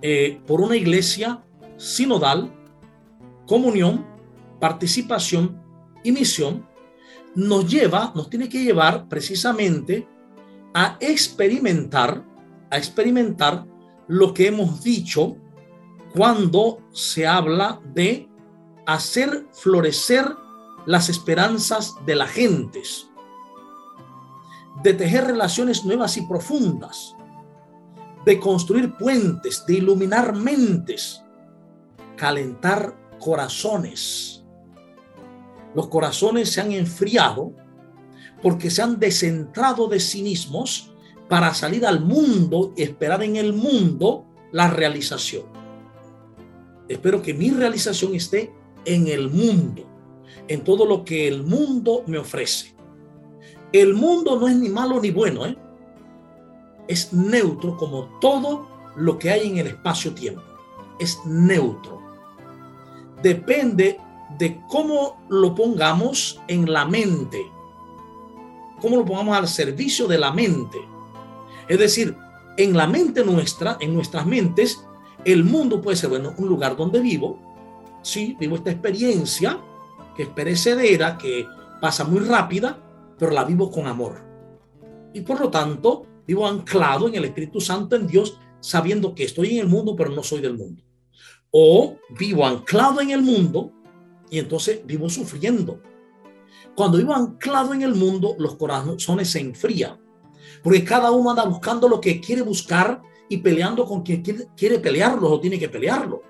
eh, 0.00 0.40
por 0.46 0.60
una 0.60 0.76
iglesia 0.76 1.44
sinodal, 1.76 2.54
comunión, 3.46 4.06
participación 4.60 5.60
y 6.04 6.12
misión, 6.12 6.66
nos 7.34 7.70
lleva, 7.70 8.12
nos 8.14 8.30
tiene 8.30 8.48
que 8.48 8.62
llevar 8.62 9.08
precisamente 9.08 10.06
a 10.74 10.96
experimentar, 11.00 12.24
a 12.70 12.78
experimentar 12.78 13.66
lo 14.06 14.32
que 14.34 14.48
hemos 14.48 14.82
dicho 14.82 15.36
cuando 16.14 16.80
se 16.92 17.26
habla 17.26 17.80
de 17.94 18.28
hacer 18.86 19.46
florecer 19.52 20.24
las 20.86 21.08
esperanzas 21.08 21.94
de 22.06 22.14
las 22.14 22.30
gentes, 22.30 23.07
de 24.82 24.94
tejer 24.94 25.24
relaciones 25.24 25.84
nuevas 25.84 26.16
y 26.16 26.22
profundas, 26.22 27.14
de 28.24 28.38
construir 28.38 28.94
puentes, 28.96 29.64
de 29.66 29.74
iluminar 29.74 30.34
mentes, 30.34 31.22
calentar 32.16 32.94
corazones. 33.18 34.44
Los 35.74 35.88
corazones 35.88 36.50
se 36.50 36.60
han 36.60 36.72
enfriado 36.72 37.52
porque 38.42 38.70
se 38.70 38.82
han 38.82 38.98
descentrado 38.98 39.88
de 39.88 40.00
sí 40.00 40.22
mismos 40.22 40.94
para 41.28 41.52
salir 41.54 41.84
al 41.84 42.00
mundo 42.00 42.72
y 42.76 42.82
esperar 42.82 43.22
en 43.22 43.36
el 43.36 43.52
mundo 43.52 44.26
la 44.52 44.70
realización. 44.70 45.44
Espero 46.88 47.20
que 47.20 47.34
mi 47.34 47.50
realización 47.50 48.14
esté 48.14 48.52
en 48.84 49.08
el 49.08 49.28
mundo, 49.28 49.84
en 50.46 50.64
todo 50.64 50.86
lo 50.86 51.04
que 51.04 51.28
el 51.28 51.42
mundo 51.42 52.02
me 52.06 52.18
ofrece. 52.18 52.77
El 53.72 53.94
mundo 53.94 54.38
no 54.38 54.48
es 54.48 54.56
ni 54.56 54.68
malo 54.68 55.00
ni 55.00 55.10
bueno, 55.10 55.46
¿eh? 55.46 55.56
es 56.88 57.12
neutro 57.12 57.76
como 57.76 58.04
todo 58.20 58.66
lo 58.96 59.18
que 59.18 59.30
hay 59.30 59.48
en 59.48 59.58
el 59.58 59.68
espacio-tiempo. 59.68 60.42
Es 60.98 61.18
neutro. 61.26 62.00
Depende 63.22 64.00
de 64.38 64.60
cómo 64.68 65.20
lo 65.28 65.54
pongamos 65.54 66.40
en 66.48 66.70
la 66.72 66.84
mente, 66.84 67.46
cómo 68.80 68.96
lo 68.96 69.04
pongamos 69.04 69.36
al 69.36 69.48
servicio 69.48 70.06
de 70.06 70.18
la 70.18 70.32
mente. 70.32 70.78
Es 71.68 71.78
decir, 71.78 72.16
en 72.56 72.76
la 72.76 72.86
mente 72.86 73.24
nuestra, 73.24 73.76
en 73.80 73.94
nuestras 73.94 74.26
mentes, 74.26 74.84
el 75.24 75.44
mundo 75.44 75.80
puede 75.80 75.96
ser, 75.96 76.10
bueno, 76.10 76.32
un 76.38 76.48
lugar 76.48 76.76
donde 76.76 77.00
vivo, 77.00 77.38
sí, 78.02 78.36
vivo 78.38 78.56
esta 78.56 78.70
experiencia 78.70 79.58
que 80.16 80.24
es 80.24 80.28
perecedera, 80.28 81.18
que 81.18 81.46
pasa 81.80 82.04
muy 82.04 82.20
rápida, 82.20 82.78
pero 83.18 83.32
la 83.32 83.44
vivo 83.44 83.70
con 83.70 83.86
amor. 83.86 84.24
Y 85.12 85.22
por 85.22 85.40
lo 85.40 85.50
tanto, 85.50 86.06
vivo 86.26 86.46
anclado 86.46 87.08
en 87.08 87.14
el 87.14 87.24
Espíritu 87.24 87.60
Santo, 87.60 87.96
en 87.96 88.06
Dios, 88.06 88.38
sabiendo 88.60 89.14
que 89.14 89.24
estoy 89.24 89.54
en 89.54 89.60
el 89.60 89.68
mundo, 89.68 89.96
pero 89.96 90.10
no 90.10 90.22
soy 90.22 90.40
del 90.40 90.56
mundo. 90.56 90.82
O 91.50 91.96
vivo 92.18 92.46
anclado 92.46 93.00
en 93.00 93.10
el 93.10 93.22
mundo 93.22 93.72
y 94.30 94.38
entonces 94.38 94.84
vivo 94.84 95.08
sufriendo. 95.08 95.80
Cuando 96.74 96.98
vivo 96.98 97.14
anclado 97.14 97.74
en 97.74 97.82
el 97.82 97.94
mundo, 97.94 98.36
los 98.38 98.54
corazones 98.54 99.30
se 99.30 99.40
enfrían, 99.40 99.98
porque 100.62 100.84
cada 100.84 101.10
uno 101.10 101.30
anda 101.30 101.44
buscando 101.44 101.88
lo 101.88 102.00
que 102.00 102.20
quiere 102.20 102.42
buscar 102.42 103.02
y 103.28 103.38
peleando 103.38 103.84
con 103.84 104.02
quien 104.02 104.22
quiere, 104.22 104.78
pelearlo 104.78 105.30
o 105.30 105.40
tiene 105.40 105.58
que 105.58 105.68
pelearlo. 105.68 106.22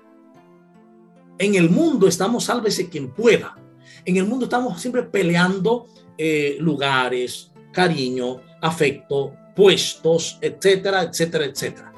En 1.37 1.55
el 1.55 1.69
mundo 1.69 2.07
estamos, 2.07 2.45
sálvese 2.45 2.89
quien 2.89 3.13
pueda. 3.13 3.57
En 4.05 4.17
el 4.17 4.25
mundo 4.25 4.45
estamos 4.45 4.81
siempre 4.81 5.03
peleando 5.03 5.87
eh, 6.21 6.57
lugares, 6.59 7.49
cariño, 7.71 8.41
afecto, 8.61 9.33
puestos, 9.55 10.37
etcétera, 10.41 11.03
etcétera, 11.03 11.45
etcétera. 11.45 11.93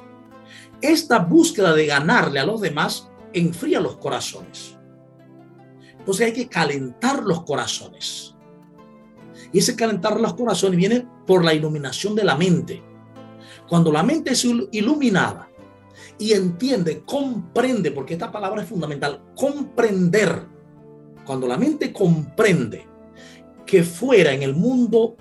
Esta 0.80 1.18
búsqueda 1.18 1.74
de 1.74 1.86
ganarle 1.86 2.38
a 2.38 2.46
los 2.46 2.60
demás 2.60 3.10
enfría 3.32 3.80
los 3.80 3.96
corazones. 3.96 4.78
Entonces 5.98 6.26
hay 6.26 6.32
que 6.32 6.48
calentar 6.48 7.24
los 7.24 7.42
corazones. 7.42 8.36
Y 9.52 9.58
ese 9.58 9.74
calentar 9.74 10.20
los 10.20 10.34
corazones 10.34 10.78
viene 10.78 11.04
por 11.26 11.44
la 11.44 11.52
iluminación 11.52 12.14
de 12.14 12.22
la 12.22 12.36
mente. 12.36 12.80
Cuando 13.68 13.90
la 13.90 14.04
mente 14.04 14.34
es 14.34 14.44
iluminada 14.44 15.50
y 16.16 16.32
entiende, 16.32 17.02
comprende, 17.04 17.90
porque 17.90 18.12
esta 18.14 18.30
palabra 18.30 18.62
es 18.62 18.68
fundamental, 18.68 19.20
comprender. 19.34 20.46
Cuando 21.26 21.48
la 21.48 21.56
mente 21.56 21.92
comprende 21.92 22.91
que 23.72 23.82
fuera 23.82 24.34
en 24.34 24.42
el 24.42 24.54
mundo, 24.54 25.16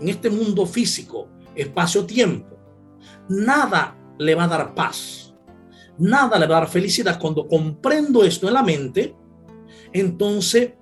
en 0.00 0.08
este 0.08 0.28
mundo 0.28 0.66
físico, 0.66 1.28
espacio-tiempo, 1.54 2.58
nada 3.28 3.96
le 4.18 4.34
va 4.34 4.44
a 4.44 4.48
dar 4.48 4.74
paz, 4.74 5.32
nada 5.96 6.40
le 6.40 6.48
va 6.48 6.56
a 6.56 6.60
dar 6.62 6.68
felicidad. 6.68 7.20
Cuando 7.20 7.46
comprendo 7.46 8.24
esto 8.24 8.48
en 8.48 8.54
la 8.54 8.64
mente, 8.64 9.14
entonces 9.92 10.72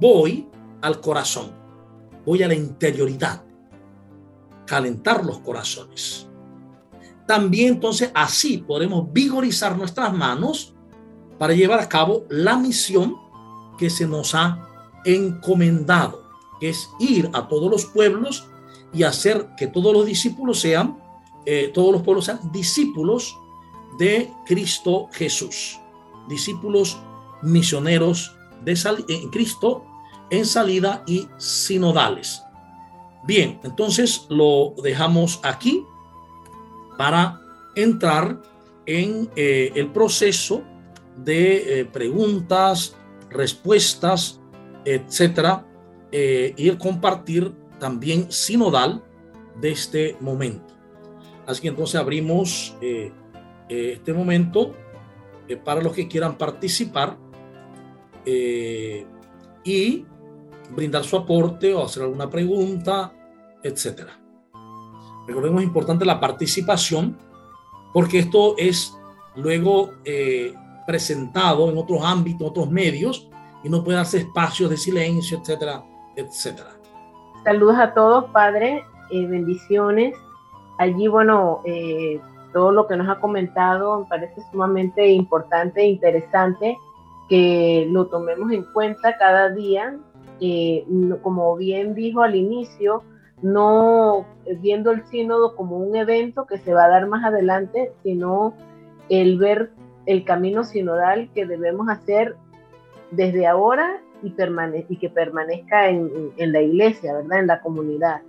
voy 0.00 0.48
al 0.82 1.00
corazón, 1.00 1.52
voy 2.24 2.42
a 2.42 2.48
la 2.48 2.56
interioridad, 2.56 3.44
calentar 4.66 5.24
los 5.24 5.38
corazones. 5.38 6.28
También 7.24 7.74
entonces 7.74 8.10
así 8.12 8.58
podemos 8.58 9.12
vigorizar 9.12 9.78
nuestras 9.78 10.12
manos 10.12 10.74
para 11.38 11.54
llevar 11.54 11.78
a 11.78 11.88
cabo 11.88 12.24
la 12.30 12.56
misión 12.56 13.14
que 13.78 13.88
se 13.88 14.08
nos 14.08 14.34
ha 14.34 14.65
encomendado, 15.06 16.22
que 16.60 16.70
es 16.70 16.90
ir 16.98 17.30
a 17.32 17.48
todos 17.48 17.70
los 17.70 17.86
pueblos 17.86 18.48
y 18.92 19.04
hacer 19.04 19.48
que 19.56 19.66
todos 19.66 19.92
los 19.92 20.04
discípulos 20.04 20.60
sean, 20.60 20.98
eh, 21.46 21.70
todos 21.72 21.92
los 21.92 22.02
pueblos 22.02 22.26
sean 22.26 22.40
discípulos 22.52 23.38
de 23.98 24.30
Cristo 24.44 25.08
Jesús, 25.12 25.80
discípulos 26.28 26.98
misioneros 27.42 28.36
de 28.64 29.04
en 29.08 29.30
Cristo 29.30 29.84
en 30.30 30.44
salida 30.44 31.04
y 31.06 31.28
sinodales. 31.38 32.42
Bien, 33.24 33.60
entonces 33.62 34.26
lo 34.28 34.74
dejamos 34.82 35.40
aquí 35.42 35.84
para 36.96 37.40
entrar 37.74 38.42
en 38.86 39.30
eh, 39.36 39.72
el 39.74 39.92
proceso 39.92 40.62
de 41.16 41.80
eh, 41.80 41.84
preguntas, 41.84 42.94
respuestas, 43.30 44.40
etcétera, 44.86 45.66
y 46.10 46.68
el 46.68 46.78
compartir 46.78 47.52
también 47.78 48.32
sinodal 48.32 49.02
de 49.60 49.70
este 49.70 50.16
momento. 50.20 50.74
Así 51.46 51.62
que 51.62 51.68
entonces 51.68 51.98
abrimos 52.00 52.76
eh, 52.80 53.12
eh, 53.68 53.92
este 53.94 54.12
momento 54.12 54.74
eh, 55.48 55.56
para 55.56 55.80
los 55.80 55.92
que 55.92 56.08
quieran 56.08 56.36
participar 56.36 57.18
y 59.62 60.04
brindar 60.74 61.04
su 61.04 61.16
aporte 61.16 61.72
o 61.72 61.84
hacer 61.84 62.02
alguna 62.02 62.28
pregunta, 62.28 63.12
etcétera. 63.62 64.20
Recordemos 65.28 65.62
importante 65.62 66.04
la 66.04 66.18
participación 66.18 67.16
porque 67.92 68.18
esto 68.18 68.56
es 68.58 68.92
luego 69.36 69.92
presentado 70.88 71.70
en 71.70 71.78
otros 71.78 72.00
ámbitos, 72.02 72.50
otros 72.50 72.68
medios 72.68 73.28
y 73.66 73.68
no 73.68 73.82
puede 73.82 73.96
darse 73.96 74.18
espacios 74.18 74.70
de 74.70 74.76
silencio, 74.76 75.38
etcétera, 75.38 75.82
etcétera. 76.14 76.70
Saludos 77.42 77.76
a 77.76 77.94
todos, 77.94 78.30
Padre, 78.30 78.84
eh, 79.10 79.26
bendiciones. 79.26 80.14
Allí, 80.78 81.08
bueno, 81.08 81.62
eh, 81.64 82.20
todo 82.52 82.70
lo 82.70 82.86
que 82.86 82.96
nos 82.96 83.08
ha 83.08 83.18
comentado 83.18 84.00
me 84.00 84.06
parece 84.06 84.40
sumamente 84.52 85.08
importante 85.08 85.80
e 85.80 85.88
interesante 85.88 86.78
que 87.28 87.88
lo 87.90 88.06
tomemos 88.06 88.52
en 88.52 88.62
cuenta 88.72 89.18
cada 89.18 89.50
día 89.50 89.98
eh, 90.40 90.86
como 91.22 91.56
bien 91.56 91.94
dijo 91.94 92.22
al 92.22 92.36
inicio, 92.36 93.02
no 93.42 94.26
viendo 94.60 94.92
el 94.92 95.04
sínodo 95.06 95.56
como 95.56 95.78
un 95.78 95.96
evento 95.96 96.46
que 96.46 96.58
se 96.58 96.72
va 96.72 96.84
a 96.84 96.88
dar 96.88 97.08
más 97.08 97.24
adelante, 97.24 97.92
sino 98.04 98.54
el 99.08 99.38
ver 99.38 99.72
el 100.06 100.24
camino 100.24 100.62
sinodal 100.62 101.30
que 101.34 101.46
debemos 101.46 101.88
hacer 101.88 102.36
desde 103.10 103.46
ahora 103.46 104.00
y, 104.22 104.34
y 104.88 104.96
que 104.96 105.10
permanezca 105.10 105.88
en, 105.88 106.32
la 106.36 106.60
iglesia, 106.60 107.14
¿verdad? 107.14 107.40
En 107.40 107.46
la 107.46 107.60
comunidad. 107.60 108.22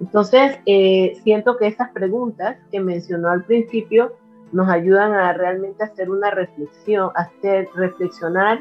Entonces, 0.00 0.58
eh, 0.66 1.18
siento 1.22 1.56
que 1.56 1.66
esas 1.66 1.90
preguntas 1.90 2.56
que 2.70 2.80
mencionó 2.80 3.30
al 3.30 3.44
principio 3.44 4.12
nos 4.52 4.68
ayudan 4.68 5.12
a 5.12 5.32
realmente 5.32 5.84
hacer 5.84 6.10
una 6.10 6.30
reflexión, 6.30 7.10
hacer 7.14 7.68
reflexionar 7.74 8.60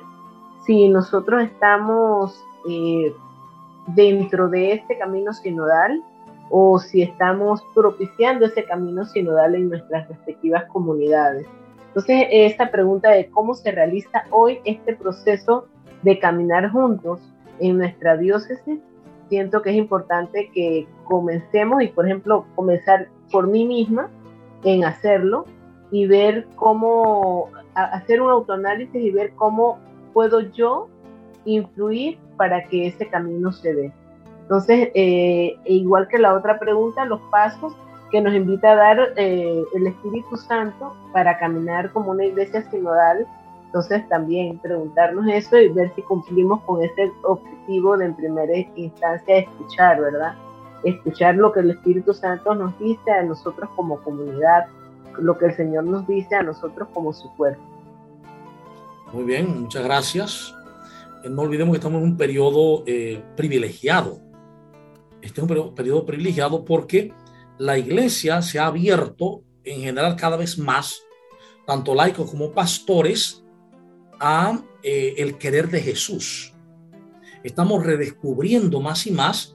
si 0.65 0.89
nosotros 0.89 1.43
estamos 1.43 2.43
eh, 2.69 3.13
dentro 3.95 4.49
de 4.49 4.73
este 4.73 4.97
camino 4.97 5.31
sinodal 5.31 6.03
o 6.49 6.79
si 6.79 7.03
estamos 7.03 7.61
propiciando 7.73 8.45
ese 8.45 8.65
camino 8.65 9.05
sinodal 9.05 9.55
en 9.55 9.69
nuestras 9.69 10.07
respectivas 10.09 10.65
comunidades. 10.65 11.47
Entonces, 11.97 12.27
esta 12.29 12.69
pregunta 12.69 13.09
de 13.09 13.27
cómo 13.31 13.55
se 13.55 13.71
realiza 13.71 14.25
hoy 14.29 14.59
este 14.65 14.95
proceso 14.95 15.65
de 16.03 16.19
caminar 16.19 16.69
juntos 16.69 17.19
en 17.57 17.79
nuestra 17.79 18.15
diócesis, 18.15 18.79
siento 19.29 19.63
que 19.63 19.71
es 19.71 19.77
importante 19.77 20.51
que 20.53 20.87
comencemos 21.05 21.81
y, 21.81 21.87
por 21.87 22.05
ejemplo, 22.05 22.45
comenzar 22.53 23.07
por 23.31 23.47
mí 23.47 23.65
misma 23.65 24.11
en 24.63 24.85
hacerlo 24.85 25.45
y 25.89 26.05
ver 26.05 26.45
cómo, 26.55 27.49
hacer 27.73 28.21
un 28.21 28.29
autoanálisis 28.29 29.01
y 29.01 29.09
ver 29.09 29.31
cómo 29.31 29.79
puedo 30.13 30.41
yo 30.51 30.89
influir 31.45 32.19
para 32.37 32.67
que 32.67 32.85
ese 32.89 33.07
camino 33.09 33.51
se 33.51 33.73
dé. 33.73 33.93
Entonces, 34.43 34.91
eh, 34.93 35.57
e 35.65 35.73
igual 35.73 36.07
que 36.09 36.19
la 36.19 36.35
otra 36.35 36.59
pregunta, 36.59 37.05
los 37.05 37.21
pasos 37.31 37.75
que 38.11 38.21
nos 38.21 38.33
invita 38.33 38.71
a 38.71 38.75
dar 38.75 39.13
eh, 39.15 39.63
el 39.73 39.87
Espíritu 39.87 40.37
Santo 40.37 40.95
para 41.13 41.37
caminar 41.37 41.91
como 41.91 42.11
una 42.11 42.25
iglesia 42.25 42.69
sinodal. 42.69 43.27
Entonces, 43.65 44.07
también 44.07 44.59
preguntarnos 44.59 45.25
eso 45.27 45.57
y 45.57 45.67
ver 45.69 45.93
si 45.95 46.01
cumplimos 46.01 46.61
con 46.63 46.81
ese 46.81 47.11
objetivo 47.23 47.97
de 47.97 48.05
en 48.05 48.15
primera 48.15 48.57
instancia 48.75 49.39
escuchar, 49.39 49.99
¿verdad? 49.99 50.35
Escuchar 50.83 51.35
lo 51.35 51.51
que 51.51 51.59
el 51.59 51.71
Espíritu 51.71 52.13
Santo 52.13 52.55
nos 52.55 52.77
dice 52.79 53.11
a 53.11 53.23
nosotros 53.23 53.69
como 53.75 54.01
comunidad, 54.01 54.67
lo 55.19 55.37
que 55.37 55.47
el 55.47 55.55
Señor 55.55 55.83
nos 55.83 56.07
dice 56.07 56.35
a 56.35 56.43
nosotros 56.43 56.87
como 56.93 57.11
su 57.11 57.29
cuerpo. 57.35 57.61
Muy 59.13 59.23
bien, 59.23 59.61
muchas 59.61 59.83
gracias. 59.83 60.55
Eh, 61.23 61.29
no 61.29 61.43
olvidemos 61.43 61.73
que 61.73 61.77
estamos 61.77 62.01
en 62.01 62.09
un 62.09 62.17
periodo 62.17 62.83
eh, 62.85 63.21
privilegiado. 63.35 64.19
Este 65.21 65.41
es 65.41 65.49
un 65.49 65.73
periodo, 65.73 66.05
privilegiado 66.05 66.63
porque 66.63 67.11
la 67.57 67.77
iglesia 67.77 68.41
se 68.41 68.59
ha 68.59 68.67
abierto 68.67 69.43
en 69.63 69.81
general 69.81 70.15
cada 70.15 70.37
vez 70.37 70.57
más, 70.57 71.01
tanto 71.65 71.93
laicos 71.93 72.29
como 72.29 72.51
pastores, 72.53 73.43
a 74.19 74.63
eh, 74.83 75.15
el 75.17 75.37
querer 75.37 75.69
de 75.69 75.81
Jesús. 75.81 76.53
Estamos 77.43 77.85
redescubriendo 77.85 78.81
más 78.81 79.05
y 79.07 79.11
más 79.11 79.53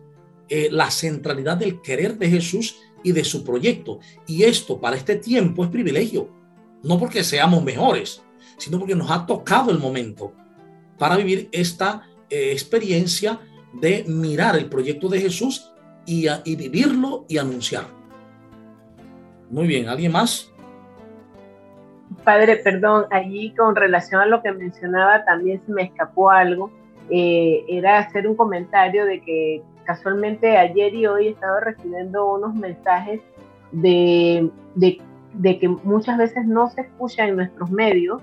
la 0.70 0.90
centralidad 0.90 1.56
del 1.56 1.80
querer 1.80 2.18
de 2.18 2.28
Jesús 2.28 2.76
y 3.02 3.12
de 3.12 3.24
su 3.24 3.44
proyecto. 3.44 4.00
Y 4.26 4.42
esto 4.42 4.80
para 4.80 4.96
este 4.96 5.16
tiempo 5.16 5.64
es 5.64 5.70
privilegio, 5.70 6.30
no 6.82 6.98
porque 6.98 7.24
seamos 7.24 7.62
mejores, 7.64 8.22
sino 8.58 8.78
porque 8.78 8.94
nos 8.94 9.10
ha 9.10 9.26
tocado 9.26 9.70
el 9.70 9.78
momento 9.78 10.32
para 10.98 11.16
vivir 11.16 11.48
esta 11.52 12.08
eh, 12.30 12.52
experiencia 12.52 13.40
de 13.72 14.04
mirar 14.06 14.56
el 14.56 14.68
proyecto 14.68 15.08
de 15.08 15.20
Jesús 15.20 15.71
y, 16.06 16.26
y 16.44 16.56
vivirlo 16.56 17.24
y 17.28 17.38
anunciar. 17.38 17.84
Muy 19.50 19.66
bien, 19.66 19.88
¿alguien 19.88 20.12
más? 20.12 20.52
Padre, 22.24 22.56
perdón, 22.56 23.06
allí 23.10 23.54
con 23.54 23.74
relación 23.74 24.20
a 24.20 24.26
lo 24.26 24.42
que 24.42 24.52
mencionaba 24.52 25.24
también 25.24 25.60
se 25.66 25.72
me 25.72 25.82
escapó 25.82 26.30
algo. 26.30 26.70
Eh, 27.10 27.64
era 27.68 27.98
hacer 27.98 28.26
un 28.26 28.36
comentario 28.36 29.04
de 29.04 29.20
que 29.20 29.62
casualmente 29.84 30.56
ayer 30.56 30.94
y 30.94 31.06
hoy 31.06 31.26
he 31.26 31.30
estado 31.30 31.60
recibiendo 31.60 32.32
unos 32.34 32.54
mensajes 32.54 33.20
de, 33.72 34.50
de, 34.74 35.58
que 35.58 35.68
muchas 35.68 36.16
veces 36.16 36.46
no 36.46 36.70
se 36.70 36.82
escucha 36.82 37.26
en 37.26 37.36
nuestros 37.36 37.70
medios, 37.70 38.22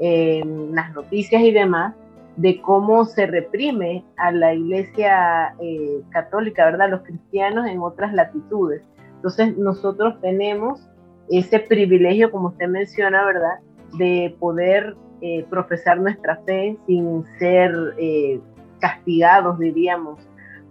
las 0.00 0.92
noticias 0.94 1.42
y 1.42 1.52
demás, 1.52 1.94
de 2.36 2.60
cómo 2.62 3.04
se 3.04 3.26
reprime 3.26 4.04
a 4.16 4.32
la 4.32 4.54
iglesia 4.54 5.54
eh, 5.60 6.00
católica, 6.10 6.64
¿verdad? 6.64 6.90
Los 6.90 7.02
cristianos 7.02 7.66
en 7.66 7.80
otras 7.80 8.12
latitudes. 8.12 8.82
Entonces 9.16 9.56
nosotros 9.58 10.20
tenemos 10.20 10.88
ese 11.28 11.60
privilegio, 11.60 12.30
como 12.30 12.48
usted 12.48 12.68
menciona, 12.68 13.24
¿verdad? 13.24 13.58
De 13.98 14.34
poder 14.40 14.96
eh, 15.20 15.44
profesar 15.50 16.00
nuestra 16.00 16.36
fe 16.46 16.76
sin 16.86 17.24
ser 17.38 17.72
eh, 17.98 18.40
castigados, 18.80 19.58
diríamos, 19.58 20.18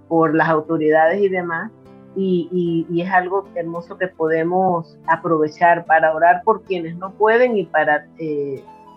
por 0.07 0.35
las 0.35 0.49
autoridades 0.49 1.21
y 1.21 1.29
demás. 1.29 1.71
Y, 2.13 2.85
es 3.01 3.09
algo 3.09 3.47
hermoso 3.55 3.97
que 3.97 4.07
podemos 4.07 4.97
aprovechar 5.07 5.85
para 5.85 6.13
orar 6.13 6.41
por 6.43 6.63
quienes 6.63 6.97
no 6.97 7.13
pueden 7.13 7.57
y 7.57 7.63
para 7.65 8.05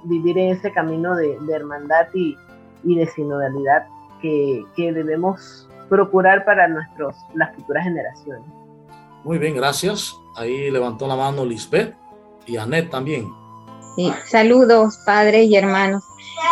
vivir 0.04 0.36
en 0.36 0.50
ese 0.50 0.72
camino 0.72 1.14
de, 1.14 1.38
de 1.46 1.54
hermandad 1.54 2.08
y, 2.12 2.36
y 2.84 2.96
de 2.96 3.06
sinodalidad 3.06 3.86
que, 4.20 4.64
que 4.76 4.92
debemos 4.92 5.68
procurar 5.88 6.44
para 6.44 6.68
nuestros, 6.68 7.16
las 7.34 7.54
futuras 7.54 7.84
generaciones. 7.84 8.44
Muy 9.22 9.38
bien, 9.38 9.54
gracias. 9.54 10.14
Ahí 10.36 10.70
levantó 10.70 11.06
la 11.06 11.16
mano 11.16 11.44
Lisbeth 11.44 11.94
y 12.46 12.56
Anet 12.56 12.90
también. 12.90 13.32
Sí, 13.96 14.12
saludos, 14.26 14.98
padres 15.06 15.48
y 15.48 15.56
hermanos. 15.56 16.02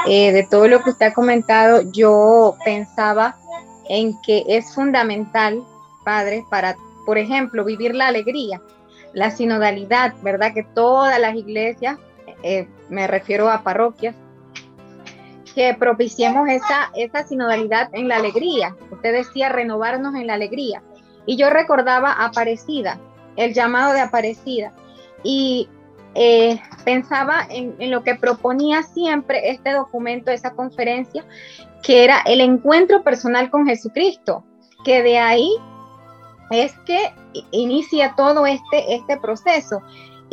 Eh, 0.07 0.33
de 0.33 0.45
todo 0.45 0.69
lo 0.69 0.83
que 0.83 0.91
usted 0.91 1.07
ha 1.07 1.15
comentado, 1.15 1.83
yo 1.93 2.55
pensaba 2.65 3.37
en 3.89 4.21
que 4.23 4.45
es 4.47 4.75
fundamental, 4.75 5.63
padre, 6.05 6.45
para, 6.51 6.77
por 7.05 7.19
ejemplo, 7.19 7.65
vivir 7.65 7.95
la 7.95 8.09
alegría, 8.09 8.63
la 9.13 9.31
sinodalidad, 9.31 10.15
¿verdad? 10.23 10.55
Que 10.55 10.63
todas 10.63 11.19
las 11.21 11.35
iglesias, 11.35 11.99
eh, 12.43 12.69
me 12.89 13.07
refiero 13.07 13.51
a 13.51 13.63
parroquias, 13.63 14.15
que 15.55 15.75
propiciemos 15.75 16.49
esa, 16.49 16.91
esa 16.95 17.27
sinodalidad 17.27 17.91
en 17.93 18.09
la 18.09 18.17
alegría. 18.17 18.77
Usted 18.91 19.13
decía 19.13 19.49
renovarnos 19.49 20.15
en 20.15 20.27
la 20.27 20.35
alegría. 20.35 20.83
Y 21.27 21.37
yo 21.37 21.51
recordaba 21.51 22.13
Aparecida, 22.13 22.99
el 23.37 23.55
llamado 23.55 23.93
de 23.93 24.01
Aparecida. 24.01 24.73
Y 25.23 25.69
eh, 26.15 26.61
pensaba 26.85 27.47
en, 27.49 27.75
en, 27.79 27.91
lo 27.91 28.03
que 28.03 28.15
proponía 28.15 28.83
siempre 28.83 29.51
este 29.51 29.73
documento, 29.73 30.31
esa 30.31 30.53
conferencia, 30.53 31.25
que 31.83 32.05
era 32.05 32.21
el 32.27 32.41
encuentro 32.41 33.03
personal 33.03 33.51
con 33.51 33.67
Jesucristo, 33.67 34.45
que 34.85 35.03
de 35.03 35.19
ahí 35.19 35.51
es 36.51 36.73
que 36.81 37.15
inicia 37.51 38.15
todo 38.17 38.47
este, 38.47 38.95
este 38.95 39.17
proceso. 39.19 39.83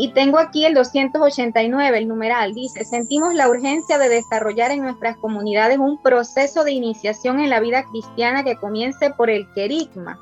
Y 0.01 0.13
tengo 0.13 0.39
aquí 0.39 0.65
el 0.65 0.75
289, 0.75 1.97
el 1.97 2.07
numeral, 2.07 2.53
dice, 2.53 2.85
sentimos 2.85 3.33
la 3.33 3.49
urgencia 3.49 3.97
de 3.97 4.07
desarrollar 4.07 4.71
en 4.71 4.81
nuestras 4.81 5.17
comunidades 5.17 5.77
un 5.77 6.01
proceso 6.01 6.63
de 6.63 6.71
iniciación 6.71 7.41
en 7.41 7.49
la 7.49 7.59
vida 7.59 7.83
cristiana 7.83 8.45
que 8.45 8.55
comience 8.55 9.09
por 9.09 9.29
el 9.29 9.45
querigma 9.53 10.17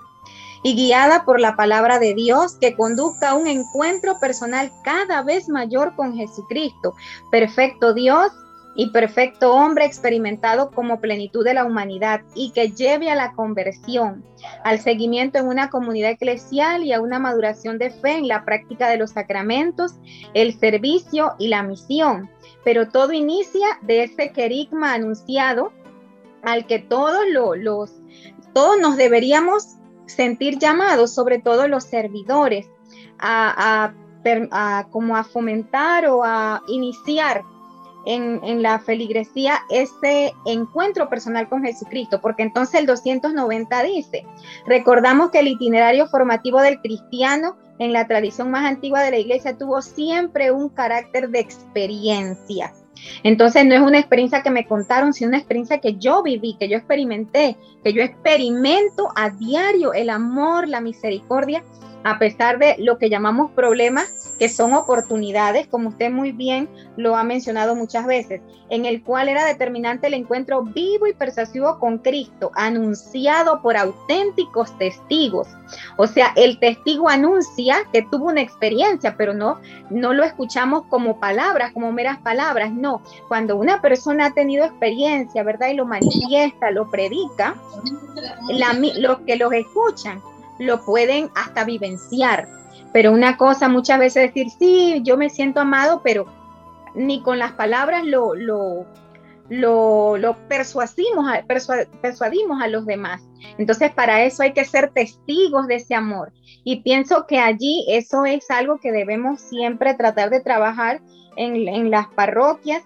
y 0.64 0.76
guiada 0.76 1.26
por 1.26 1.40
la 1.40 1.56
palabra 1.56 2.00
de 2.00 2.16
Dios 2.16 2.58
que 2.60 2.76
conduzca 2.76 3.30
a 3.30 3.36
un 3.36 3.46
encuentro 3.46 4.18
personal 4.18 4.72
cada 4.84 5.22
vez 5.22 5.48
mayor 5.48 5.96
con 5.96 6.16
Jesucristo, 6.16 6.96
perfecto 7.30 7.94
Dios 7.94 8.32
y 8.78 8.92
perfecto 8.92 9.56
hombre 9.56 9.86
experimentado 9.86 10.70
como 10.70 11.02
plenitud 11.02 11.44
de 11.44 11.56
la 11.56 11.66
humanidad 11.66 12.22
y 12.36 12.52
que 12.52 12.70
lleve 12.70 13.10
a 13.10 13.16
la 13.16 13.34
conversión, 13.34 14.24
al 14.64 14.80
seguimiento 14.80 15.40
en 15.40 15.48
una 15.48 15.72
comunidad 15.72 16.12
eclesial 16.12 16.84
y 16.84 16.94
a 16.94 17.02
una 17.02 17.18
maduración 17.18 17.80
de 17.80 17.90
fe 17.90 18.12
en 18.12 18.28
la 18.28 18.46
práctica 18.46 18.88
de 18.88 18.98
los 18.98 19.12
sacramentos, 19.12 19.96
el 20.36 20.58
servicio 20.60 21.34
y 21.40 21.48
la 21.48 21.64
misión. 21.64 22.30
Pero 22.64 22.90
todo 22.90 23.14
inicia 23.14 23.68
de 23.82 24.04
ese 24.04 24.32
querigma 24.32 24.94
anunciado 24.94 25.74
al 26.44 26.68
que 26.68 26.78
todos 26.78 27.26
los 27.58 27.92
todos 28.54 28.80
nos 28.80 28.96
deberíamos 28.96 29.78
sentir 30.06 30.60
llamados, 30.60 31.14
sobre 31.14 31.40
todo 31.40 31.68
los 31.68 31.84
servidores, 31.84 32.70
a, 33.18 33.92
a 34.52 34.88
como 34.92 35.18
a 35.18 35.24
fomentar 35.24 36.06
o 36.08 36.24
a 36.24 36.62
iniciar 36.68 37.44
en, 38.06 38.62
la 38.62 38.80
feligresía 38.80 39.60
ese 39.70 40.34
encuentro 40.46 41.10
personal 41.10 41.50
con 41.50 41.64
Jesucristo, 41.64 42.22
porque 42.22 42.44
entonces 42.44 42.80
el 42.80 42.86
290 42.86 43.84
dice, 43.84 44.26
recordamos 44.66 45.32
que 45.32 45.40
el 45.40 45.48
itinerario 45.48 46.08
formativo 46.08 46.62
del 46.62 46.80
cristiano 46.80 47.58
en 47.80 47.94
la 47.94 48.08
tradición 48.08 48.50
más 48.50 48.66
antigua 48.66 49.02
de 49.02 49.12
la 49.12 49.18
iglesia 49.18 49.58
tuvo 49.58 49.82
siempre 49.82 50.52
un 50.52 50.70
carácter 50.70 51.30
de 51.30 51.40
experiencia. 51.40 52.74
Entonces 53.24 53.66
no 53.66 53.76
es 53.76 53.82
una 53.82 54.00
experiencia 54.00 54.42
que 54.42 54.50
me 54.50 54.66
contaron, 54.66 55.14
sino 55.14 55.30
una 55.30 55.38
experiencia 55.38 55.80
que 55.80 55.98
yo 55.98 56.24
viví, 56.24 56.58
que 56.58 56.68
yo 56.68 56.78
experimenté, 56.78 57.56
que 57.84 57.94
yo 57.94 58.02
experimento 58.02 59.10
a 59.16 59.30
diario 59.30 59.94
el 59.94 60.10
amor, 60.10 60.68
la 60.68 60.82
misericordia 60.82 61.64
a 62.04 62.20
pesar 62.20 62.58
de 62.58 62.76
lo 62.80 62.98
que 62.98 63.10
llamamos 63.10 63.52
problemas, 63.52 64.27
que 64.38 64.50
son 64.50 64.74
oportunidades, 64.74 65.68
como 65.68 65.90
usted 65.90 66.12
muy 66.12 66.32
bien 66.32 66.70
lo 66.96 67.16
ha 67.16 67.24
mencionado 67.24 67.76
muchas 67.76 68.06
veces, 68.06 68.42
en 68.70 68.86
el 68.86 69.04
cual 69.04 69.30
era 69.30 69.46
determinante 69.46 70.08
el 70.08 70.14
encuentro 70.14 70.64
vivo 70.64 71.08
y 71.08 71.14
persuasivo 71.14 71.80
con 71.80 72.00
Cristo, 72.00 72.52
anunciado 72.56 73.62
por 73.62 73.78
auténticos 73.78 74.78
testigos. 74.78 75.48
O 75.98 76.08
sea, 76.08 76.34
el 76.36 76.60
testigo 76.60 77.10
anuncia 77.10 77.78
que 77.92 78.02
tuvo 78.02 78.28
una 78.28 78.42
experiencia, 78.42 79.16
pero 79.18 79.34
no, 79.34 79.60
no 79.90 80.14
lo 80.14 80.24
escuchamos 80.24 80.84
como 80.90 81.20
palabras, 81.20 81.72
como 81.74 81.92
meras 81.92 82.20
palabras, 82.20 82.72
no. 82.72 83.02
Cuando 83.28 83.56
una 83.56 83.82
persona 83.82 84.28
ha 84.28 84.34
tenido 84.34 84.66
experiencia, 84.66 85.44
¿verdad? 85.44 85.70
Y 85.70 85.76
lo 85.76 85.86
manifiesta, 85.86 86.72
lo 86.72 86.90
predica, 86.90 87.56
los 88.98 89.20
que 89.20 89.36
los 89.36 89.54
escuchan 89.54 90.22
lo 90.60 90.84
pueden 90.84 91.30
hasta 91.36 91.64
vivenciar. 91.64 92.48
Pero 92.94 93.12
una 93.12 93.38
cosa 93.38 93.70
muchas 93.70 94.00
veces 94.00 94.34
decir, 94.34 94.50
sí, 94.58 95.02
yo 95.04 95.18
me 95.18 95.30
siento 95.30 95.60
amado, 95.60 96.02
pero 96.04 96.26
ni 96.96 97.22
con 97.22 97.38
las 97.38 97.54
palabras 97.54 98.04
lo, 98.06 98.34
lo, 98.34 98.86
lo, 99.50 100.36
persuadimos, 100.48 101.32
persuadimos 102.02 102.62
a 102.62 102.68
los 102.68 102.86
demás. 102.86 103.28
Entonces, 103.58 103.92
para 103.92 104.24
eso 104.24 104.44
hay 104.44 104.54
que 104.54 104.66
ser 104.66 104.92
testigos 104.92 105.68
de 105.68 105.76
ese 105.76 105.96
amor. 105.96 106.34
Y 106.64 106.82
pienso 106.82 107.28
que 107.28 107.40
allí 107.40 107.86
eso 107.88 108.26
es 108.26 108.50
algo 108.50 108.80
que 108.80 108.92
debemos 108.92 109.40
siempre 109.40 109.94
tratar 109.94 110.30
de 110.30 110.42
trabajar 110.42 111.02
en, 111.36 111.68
en 111.68 111.92
las 111.92 112.08
parroquias, 112.08 112.84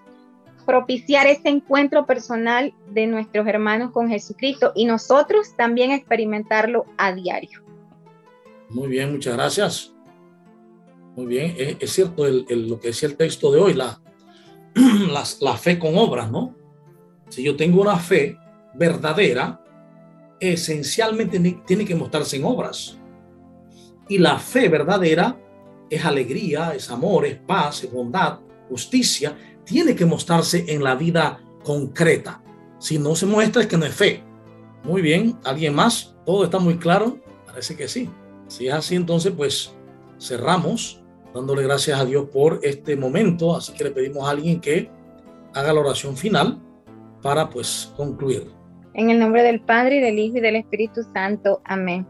propiciar 0.66 1.26
ese 1.26 1.48
encuentro 1.48 2.06
personal 2.06 2.72
de 2.90 3.06
nuestros 3.06 3.46
hermanos 3.46 3.90
con 3.90 4.08
Jesucristo 4.08 4.72
y 4.74 4.84
nosotros 4.84 5.56
también 5.56 5.90
experimentarlo 5.90 6.84
a 6.98 7.12
diario. 7.12 7.61
Muy 8.72 8.88
bien, 8.88 9.12
muchas 9.12 9.34
gracias. 9.34 9.92
Muy 11.14 11.26
bien, 11.26 11.54
es, 11.58 11.92
cierto 11.92 12.26
lo 12.26 12.80
que 12.80 12.88
decía 12.88 13.06
el 13.06 13.16
texto 13.16 13.52
de 13.52 13.60
hoy, 13.60 13.74
la, 13.74 14.00
la, 15.40 15.56
fe 15.58 15.78
con 15.78 15.96
obras, 15.98 16.30
¿no? 16.30 16.56
Si 17.28 17.42
yo 17.42 17.54
tengo 17.54 17.82
una 17.82 17.98
fe 17.98 18.38
verdadera, 18.74 19.62
esencialmente 20.40 21.38
tiene 21.66 21.84
que 21.84 21.94
mostrarse 21.94 22.36
en 22.36 22.44
obras. 22.44 22.98
Y 24.08 24.16
la 24.16 24.38
fe 24.38 24.70
verdadera 24.70 25.38
es 25.90 26.02
alegría, 26.06 26.74
es 26.74 26.90
amor, 26.90 27.26
es 27.26 27.38
paz, 27.38 27.84
es 27.84 27.92
bondad, 27.92 28.40
justicia, 28.70 29.36
tiene 29.64 29.94
que 29.94 30.06
mostrarse 30.06 30.64
en 30.68 30.82
la 30.82 30.94
vida 30.94 31.44
concreta. 31.62 32.42
Si 32.78 32.98
no 32.98 33.14
se 33.14 33.26
muestra 33.26 33.62
es 33.62 33.68
que 33.68 33.76
no 33.76 33.84
es 33.84 33.94
fe. 33.94 34.24
Muy 34.82 35.02
bien, 35.02 35.38
¿alguien 35.44 35.74
más? 35.74 36.16
¿Todo 36.24 36.44
está 36.44 36.58
muy 36.58 36.78
claro? 36.78 37.18
Parece 37.46 37.76
que 37.76 37.86
sí. 37.86 38.08
Si 38.52 38.68
es 38.68 38.74
así, 38.74 38.96
entonces 38.96 39.32
pues 39.34 39.74
cerramos 40.20 41.02
dándole 41.32 41.62
gracias 41.62 41.98
a 41.98 42.04
Dios 42.04 42.28
por 42.30 42.60
este 42.62 42.96
momento. 42.96 43.56
Así 43.56 43.72
que 43.72 43.84
le 43.84 43.90
pedimos 43.92 44.28
a 44.28 44.30
alguien 44.32 44.60
que 44.60 44.90
haga 45.54 45.72
la 45.72 45.80
oración 45.80 46.18
final 46.18 46.60
para 47.22 47.48
pues 47.48 47.90
concluir. 47.96 48.50
En 48.92 49.08
el 49.08 49.18
nombre 49.18 49.42
del 49.42 49.62
Padre 49.62 49.96
y 49.96 50.00
del 50.00 50.18
Hijo 50.18 50.36
y 50.36 50.40
del 50.40 50.56
Espíritu 50.56 51.00
Santo. 51.14 51.62
Amén. 51.64 52.06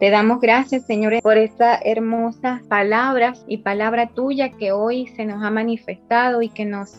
Te 0.00 0.10
damos 0.10 0.40
gracias, 0.40 0.84
Señor, 0.84 1.22
por 1.22 1.38
estas 1.38 1.80
hermosas 1.84 2.60
palabras 2.64 3.44
y 3.46 3.58
palabra 3.58 4.08
tuya 4.08 4.50
que 4.50 4.72
hoy 4.72 5.06
se 5.06 5.26
nos 5.26 5.44
ha 5.44 5.50
manifestado 5.50 6.42
y 6.42 6.48
que 6.48 6.64
nos 6.64 6.96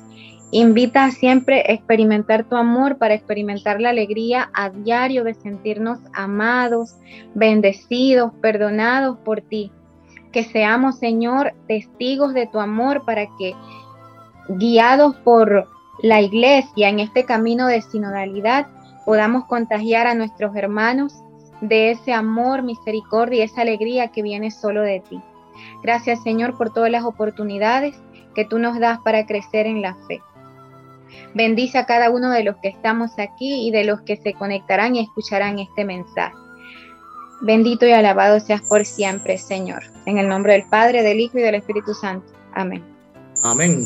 Invita 0.51 1.05
a 1.05 1.11
siempre 1.11 1.71
experimentar 1.71 2.43
tu 2.43 2.55
amor 2.55 2.97
para 2.97 3.13
experimentar 3.13 3.79
la 3.79 3.89
alegría 3.89 4.49
a 4.53 4.71
diario 4.71 5.23
de 5.23 5.35
sentirnos 5.35 5.99
amados, 6.13 6.95
bendecidos, 7.35 8.33
perdonados 8.41 9.19
por 9.19 9.41
ti. 9.41 9.71
Que 10.31 10.43
seamos, 10.43 10.97
Señor, 10.97 11.53
testigos 11.67 12.33
de 12.33 12.47
tu 12.47 12.59
amor 12.59 13.05
para 13.05 13.27
que, 13.37 13.53
guiados 14.47 15.15
por 15.17 15.67
la 16.01 16.21
iglesia 16.21 16.89
en 16.89 16.99
este 16.99 17.25
camino 17.25 17.67
de 17.67 17.81
sinodalidad, 17.81 18.67
podamos 19.05 19.45
contagiar 19.45 20.07
a 20.07 20.15
nuestros 20.15 20.55
hermanos 20.55 21.13
de 21.61 21.91
ese 21.91 22.11
amor, 22.11 22.63
misericordia 22.63 23.39
y 23.39 23.45
esa 23.45 23.61
alegría 23.61 24.07
que 24.07 24.23
viene 24.23 24.49
solo 24.49 24.81
de 24.81 25.01
ti. 25.01 25.21
Gracias, 25.83 26.23
Señor, 26.23 26.57
por 26.57 26.73
todas 26.73 26.89
las 26.89 27.03
oportunidades 27.03 27.95
que 28.33 28.45
tú 28.45 28.59
nos 28.59 28.79
das 28.79 28.99
para 28.99 29.25
crecer 29.25 29.65
en 29.65 29.81
la 29.81 29.95
fe. 30.07 30.21
Bendice 31.33 31.77
a 31.77 31.85
cada 31.85 32.09
uno 32.09 32.31
de 32.31 32.43
los 32.43 32.55
que 32.57 32.69
estamos 32.69 33.11
aquí 33.17 33.67
y 33.67 33.71
de 33.71 33.83
los 33.83 34.01
que 34.01 34.17
se 34.17 34.33
conectarán 34.33 34.95
y 34.95 35.01
escucharán 35.01 35.59
este 35.59 35.85
mensaje. 35.85 36.35
Bendito 37.41 37.85
y 37.85 37.91
alabado 37.91 38.39
seas 38.39 38.61
por 38.63 38.85
siempre, 38.85 39.37
Señor. 39.37 39.83
En 40.05 40.17
el 40.17 40.27
nombre 40.27 40.53
del 40.53 40.63
Padre, 40.69 41.03
del 41.03 41.19
Hijo 41.19 41.39
y 41.39 41.41
del 41.41 41.55
Espíritu 41.55 41.93
Santo. 41.93 42.27
Amén. 42.53 42.83
Amén. 43.43 43.85